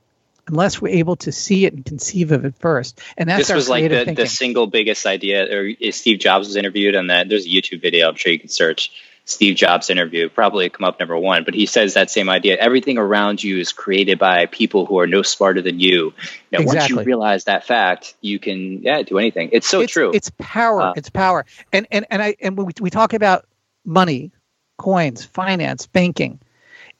[0.48, 3.00] unless we're able to see it and conceive of it first.
[3.18, 5.46] And that's this our was like the, the single biggest idea.
[5.46, 7.30] Or Steve Jobs was interviewed on that.
[7.30, 8.08] There's a YouTube video.
[8.08, 8.92] I'm sure you can search
[9.30, 10.28] Steve Jobs interview.
[10.28, 11.44] Probably come up number one.
[11.44, 12.58] But he says that same idea.
[12.58, 16.14] Everything around you is created by people who are no smarter than you.
[16.52, 19.50] Now, once you realize that fact, you can yeah do anything.
[19.52, 20.12] It's so it's, true.
[20.14, 20.82] It's power.
[20.82, 21.46] Uh, it's power.
[21.72, 23.46] And and and I and when we, we talk about
[23.86, 24.32] money,
[24.78, 26.40] coins, finance, banking,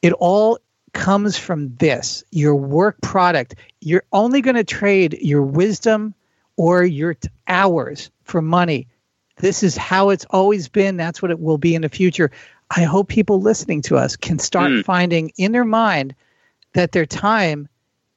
[0.02, 0.60] it all
[0.94, 3.56] comes from this your work product.
[3.82, 6.14] You're only going to trade your wisdom
[6.58, 8.88] or your t- hours for money.
[9.40, 10.98] This is how it's always been.
[10.98, 12.32] That's what it will be in the future.
[12.76, 14.86] I hope people listening to us can start Mm.
[14.86, 16.14] finding in their mind
[16.74, 17.68] that their time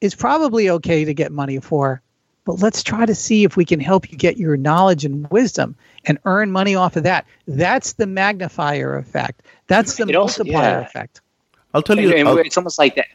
[0.01, 2.01] is probably okay to get money for,
[2.45, 5.75] but let's try to see if we can help you get your knowledge and wisdom
[6.05, 7.25] and earn money off of that.
[7.47, 9.41] That's the magnifier effect.
[9.67, 10.85] That's the It also- multiplier yeah.
[10.85, 11.21] effect.
[11.73, 12.13] I'll tell you.
[12.27, 13.07] I'll- it's almost like that.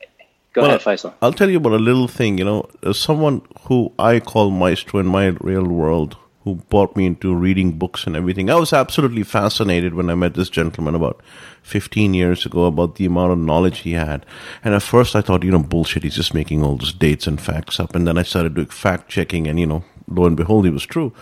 [0.55, 1.13] Go Well, ahead, Faisal.
[1.23, 2.39] I'll tell you about a little thing.
[2.39, 6.17] You know, as someone who I call maestro in my real world,
[6.49, 8.49] who brought me into reading books and everything.
[8.49, 11.21] I was absolutely fascinated when I met this gentleman about
[11.63, 14.25] 15 years ago about the amount of knowledge he had.
[14.65, 17.39] And at first I thought, you know, bullshit, he's just making all those dates and
[17.39, 17.95] facts up.
[17.95, 20.87] And then I started doing fact checking, and, you know, lo and behold, he was
[20.87, 21.13] true.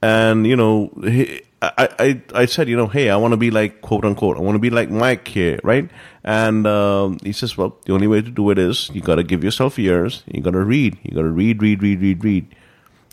[0.00, 3.50] And, you know, he, I, I, I said, you know, hey, I want to be
[3.50, 5.90] like quote unquote, I want to be like Mike here, right?
[6.22, 9.24] And um, he says, well, the only way to do it is you got to
[9.24, 10.22] give yourself years.
[10.26, 10.98] You got to read.
[11.02, 12.54] You got to read, read, read, read, read.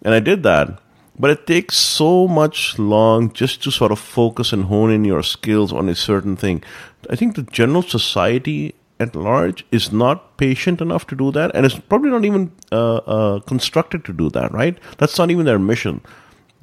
[0.04, 0.80] And I did that.
[1.20, 5.22] But it takes so much long just to sort of focus and hone in your
[5.22, 6.64] skills on a certain thing.
[7.10, 11.66] I think the general society at large is not patient enough to do that, and
[11.66, 14.54] it's probably not even uh, uh, constructed to do that.
[14.54, 14.78] Right?
[14.98, 16.02] That's not even their mission.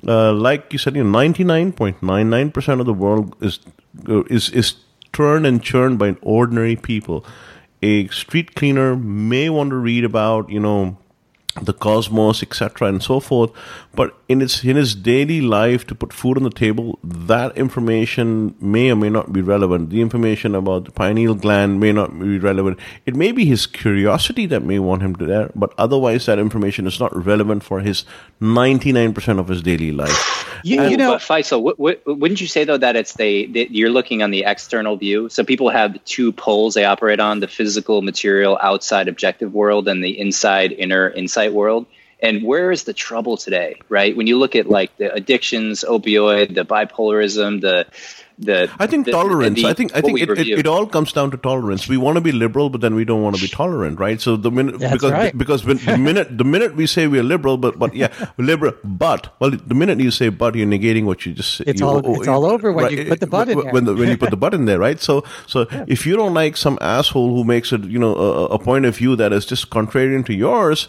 [0.06, 3.36] Uh, like you said, you know, ninety nine point nine nine percent of the world
[3.40, 3.60] is
[4.06, 4.74] is is
[5.12, 7.24] turned and churned by ordinary people.
[7.82, 10.96] A street cleaner may want to read about you know
[11.62, 13.50] the cosmos, etc., and so forth.
[13.94, 18.54] But in its in his daily life, to put food on the table, that information
[18.60, 19.90] may or may not be relevant.
[19.90, 22.78] The information about the pineal gland may not be relevant.
[23.06, 26.86] It may be his curiosity that may want him to there, but otherwise, that information
[26.86, 28.04] is not relevant for his
[28.40, 30.35] ninety nine percent of his daily life.
[30.62, 33.46] You, you um, know, but Faisal, w- w- wouldn't you say though that it's they,
[33.46, 35.28] they, you're looking on the external view?
[35.28, 40.02] So people have two poles they operate on: the physical, material, outside, objective world, and
[40.02, 41.86] the inside, inner, insight world.
[42.20, 44.16] And where is the trouble today, right?
[44.16, 47.86] When you look at like the addictions, opioid, the bipolarism, the
[48.38, 49.56] the I think the, tolerance.
[49.60, 51.88] the- I think I think it, it, it all comes down to tolerance.
[51.88, 54.20] We want to be liberal, but then we don't want to be tolerant, right?
[54.20, 55.36] So the minute That's because right.
[55.36, 58.08] because when the minute the minute we say we are liberal, but but yeah,
[58.38, 61.68] liberal, but well, the minute you say but, you're negating what you just said.
[61.68, 63.72] It's you, all- it's all over when you put the but in when, there.
[63.74, 65.00] when, the, when you put the but in there, right?
[65.00, 68.58] So so if you don't like some asshole who makes it, you know, a, a
[68.58, 70.88] point of view that is just contrarian to yours.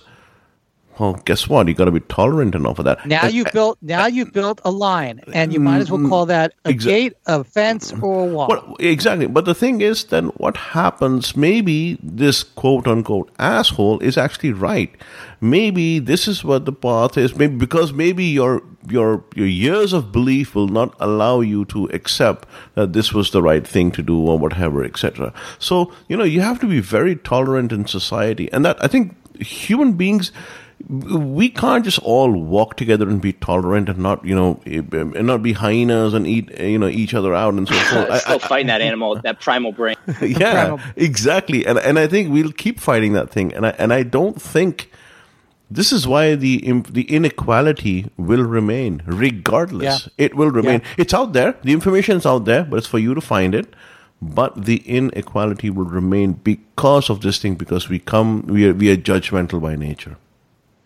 [1.00, 1.68] Well, guess what?
[1.68, 3.06] You got to be tolerant enough of that.
[3.06, 6.10] Now And- you built now you built a line, and you might as well mm-hmm.
[6.10, 8.48] call that a Exa- gate, a fence, or a wall.
[8.50, 9.28] Well, exactly.
[9.28, 11.36] But the thing is, then what happens?
[11.36, 14.92] Maybe this quote unquote asshole is actually right.
[15.40, 17.36] Maybe this is what the path is.
[17.36, 22.48] Maybe because maybe your your your years of belief will not allow you to accept
[22.76, 25.34] that this was the right thing to do or whatever, etc.
[25.60, 29.16] So you know you have to be very tolerant in society, and that I think
[29.40, 30.32] human beings
[30.88, 35.42] we can't just all walk together and be tolerant and not you know and not
[35.42, 38.10] be hyenas and eat you know each other out and so forth.
[38.12, 39.96] I- still fighting that animal, that primal brain.
[40.22, 41.66] yeah, exactly.
[41.66, 43.54] And and I think we'll keep fighting that thing.
[43.54, 44.92] And I and I don't think
[45.70, 50.08] this is why the the inequality will remain regardless.
[50.18, 50.82] It will remain.
[50.98, 51.56] It's out there.
[51.64, 53.74] The information is out there, but it's for you to find it.
[54.22, 57.56] But the inequality will remain because of this thing.
[57.56, 60.18] Because we come, we are, we are judgmental by nature.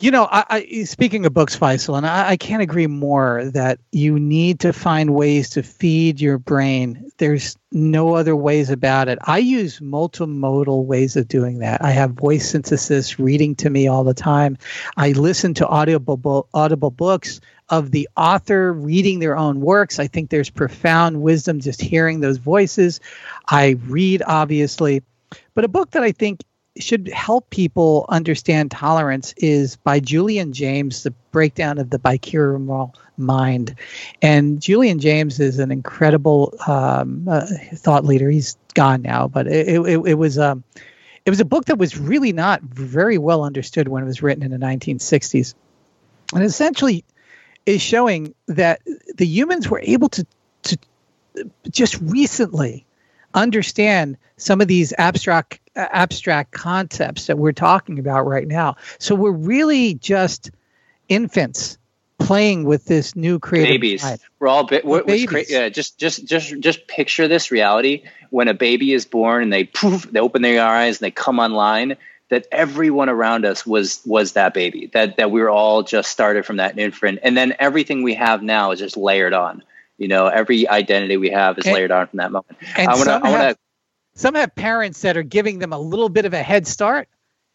[0.01, 3.79] You know, I, I speaking of books, Faisal, and I, I can't agree more that
[3.91, 7.11] you need to find ways to feed your brain.
[7.19, 9.19] There's no other ways about it.
[9.25, 11.85] I use multimodal ways of doing that.
[11.85, 14.57] I have voice synthesis reading to me all the time.
[14.97, 17.39] I listen to audible audible books
[17.69, 19.99] of the author reading their own works.
[19.99, 23.01] I think there's profound wisdom just hearing those voices.
[23.47, 25.03] I read obviously,
[25.53, 26.41] but a book that I think
[26.77, 33.75] should help people understand tolerance is by Julian Jaynes, The Breakdown of the Bicameral Mind.
[34.21, 37.45] And Julian Jaynes is an incredible um, uh,
[37.75, 38.29] thought leader.
[38.29, 40.63] He's gone now, but it, it, it was um,
[41.25, 44.43] it was a book that was really not very well understood when it was written
[44.43, 45.53] in the 1960s,
[46.33, 47.03] and essentially
[47.65, 48.81] is showing that
[49.15, 50.25] the humans were able to
[50.63, 50.77] to
[51.69, 52.85] just recently
[53.33, 58.75] understand some of these abstract abstract concepts that we're talking about right now.
[58.99, 60.51] So we're really just
[61.07, 61.77] infants
[62.19, 64.05] playing with this new creative babies.
[64.39, 65.51] We're all ba- what, what's cra- babies.
[65.51, 69.65] yeah, just just just just picture this reality when a baby is born and they
[69.65, 71.97] poof, they open their eyes and they come online.
[72.29, 74.89] That everyone around us was was that baby.
[74.93, 78.41] That that we were all just started from that infant, and then everything we have
[78.41, 79.63] now is just layered on.
[80.01, 82.57] You know, every identity we have is And- layered on from that moment.
[82.75, 83.05] And I want to.
[83.05, 83.59] some, I want have, to.
[84.15, 87.07] some have parents that are giving them a little bit of a head start.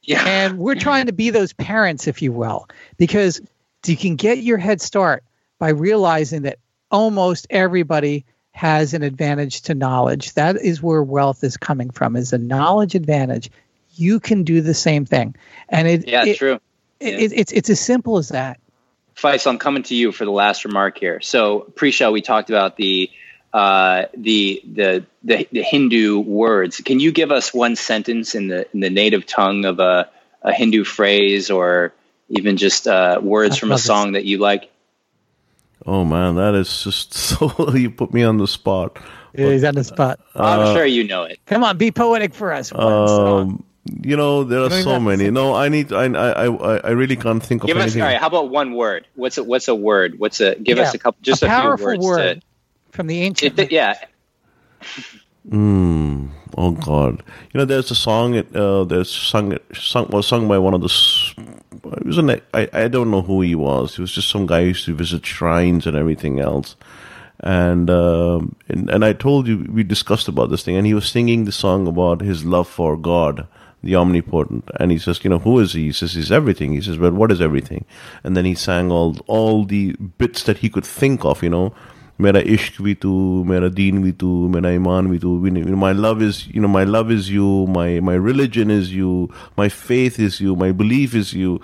[0.03, 0.23] Yeah.
[0.25, 2.69] And we're trying to be those parents, if you will,
[2.99, 3.41] because
[3.85, 5.25] you can get your head start
[5.59, 6.61] by realizing that
[6.93, 10.35] almost everybody has an advantage to knowledge.
[10.35, 13.51] That is where wealth is coming from, is a knowledge advantage.
[13.97, 15.35] You can do the same thing.
[15.69, 16.61] And it, yeah, it, true.
[17.01, 18.61] it- it- it's, it's as simple as that.
[19.17, 21.21] Faisal, I'm coming to you for the last remark here.
[21.21, 23.11] So pre-show, we talked about the
[23.53, 26.83] uh, the, the the the Hindu words.
[26.85, 30.11] Can you give us one sentence in the in the native tongue of a,
[30.43, 31.95] a Hindu phrase, or
[32.29, 33.87] even just uh, words I from a love this.
[33.87, 34.71] song that you like?
[35.87, 37.75] Oh man, that is just so.
[37.75, 38.99] you put me on the spot.
[39.35, 40.21] He's on the spot.
[40.35, 41.41] I'm sure you know it.
[41.47, 42.73] Come on, be poetic for us.
[42.73, 43.41] One song.
[43.41, 43.65] Um,
[44.03, 45.31] you know, there are so many.
[45.31, 45.93] No, I need.
[45.93, 48.03] I, I, I, I really can't think of Give us anything.
[48.03, 48.19] all right.
[48.21, 49.07] How about one word?
[49.15, 50.19] What's a what's a word?
[50.19, 52.41] What's a give us a couple just a a, few powerful words word.
[52.41, 52.47] to
[52.97, 53.59] from the ancient.
[53.59, 53.99] It, yeah.
[55.49, 57.23] Mm, oh God!
[57.53, 58.35] You know, there's a song.
[58.35, 60.93] It uh, there's sung sung was sung by one of the.
[61.99, 63.97] It was an I I don't know who he was.
[63.97, 66.77] He was just some guy who used to visit shrines and everything else.
[67.41, 71.07] And, um, and and I told you we discussed about this thing, and he was
[71.07, 73.47] singing the song about his love for God,
[73.87, 74.69] the omnipotent.
[74.79, 75.85] And he says, you know, who is he?
[75.85, 76.73] He says, he's everything.
[76.73, 77.85] He says, well, what is everything?
[78.25, 81.75] And then he sang all all the bits that he could think of, you know.
[82.19, 82.95] Mera ishq vi
[83.53, 84.13] mera deen vi
[84.49, 85.19] mera iman vi.
[85.23, 87.67] You know, my love is, you know, my love is you.
[87.79, 89.33] My my religion is you.
[89.57, 90.57] My faith is you.
[90.57, 91.61] My belief is you.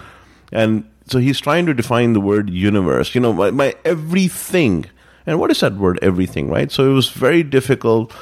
[0.52, 3.14] And so he's trying to define the word universe.
[3.14, 4.84] You know, my, my everything.
[5.26, 5.98] And what is that word?
[6.02, 6.70] Everything, right?
[6.70, 8.12] So it was very difficult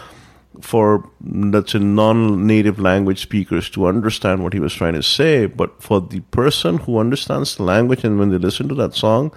[0.61, 5.82] for let's say non-native language speakers to understand what he was trying to say but
[5.82, 9.32] for the person who understands the language and when they listen to that song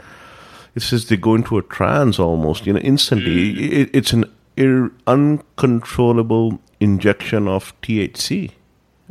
[0.75, 3.53] it's just they go into a trance almost, you know, instantly.
[3.53, 3.71] Mm.
[3.71, 4.25] It, it's an
[4.57, 8.51] ir- uncontrollable injection of THC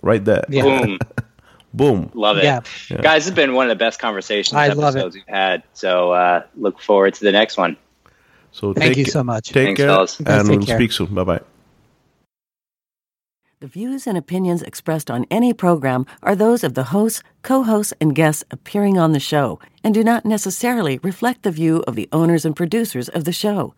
[0.02, 0.44] right there.
[0.48, 0.62] Yeah.
[0.62, 0.98] Boom.
[1.74, 2.10] Boom.
[2.14, 2.44] Love it.
[2.44, 2.60] Yeah.
[2.90, 3.00] yeah.
[3.00, 5.62] Guys, it's been one of the best conversations I episodes we've had.
[5.72, 7.78] So uh, look forward to the next one.
[8.50, 9.48] So thank you so much.
[9.48, 10.20] Take Thanks, care, fellas.
[10.20, 10.76] and we'll care.
[10.76, 11.14] speak soon.
[11.14, 11.40] Bye bye.
[13.62, 17.94] The views and opinions expressed on any program are those of the hosts, co hosts,
[18.00, 22.08] and guests appearing on the show and do not necessarily reflect the view of the
[22.10, 23.72] owners and producers of the show.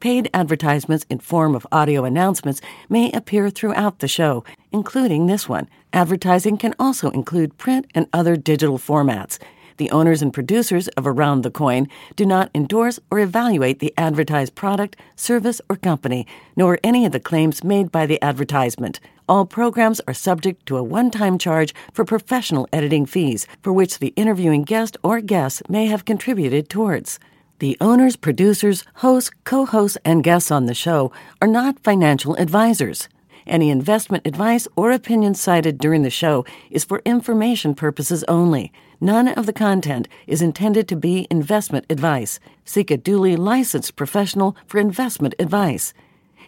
[0.00, 5.68] Paid advertisements in form of audio announcements may appear throughout the show, including this one.
[5.92, 9.38] Advertising can also include print and other digital formats.
[9.78, 14.54] The owners and producers of Around the Coin do not endorse or evaluate the advertised
[14.54, 19.00] product, service, or company, nor any of the claims made by the advertisement.
[19.28, 23.98] All programs are subject to a one time charge for professional editing fees, for which
[23.98, 27.18] the interviewing guest or guests may have contributed towards.
[27.58, 31.12] The owners, producers, hosts, co hosts, and guests on the show
[31.42, 33.08] are not financial advisors.
[33.46, 38.72] Any investment advice or opinion cited during the show is for information purposes only.
[39.00, 42.40] None of the content is intended to be investment advice.
[42.64, 45.92] Seek a duly licensed professional for investment advice.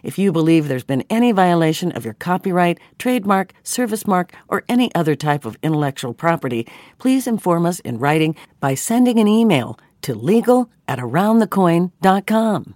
[0.01, 4.93] If you believe there's been any violation of your copyright, trademark, service mark, or any
[4.95, 10.15] other type of intellectual property, please inform us in writing by sending an email to
[10.15, 12.75] legal at aroundthecoin.com.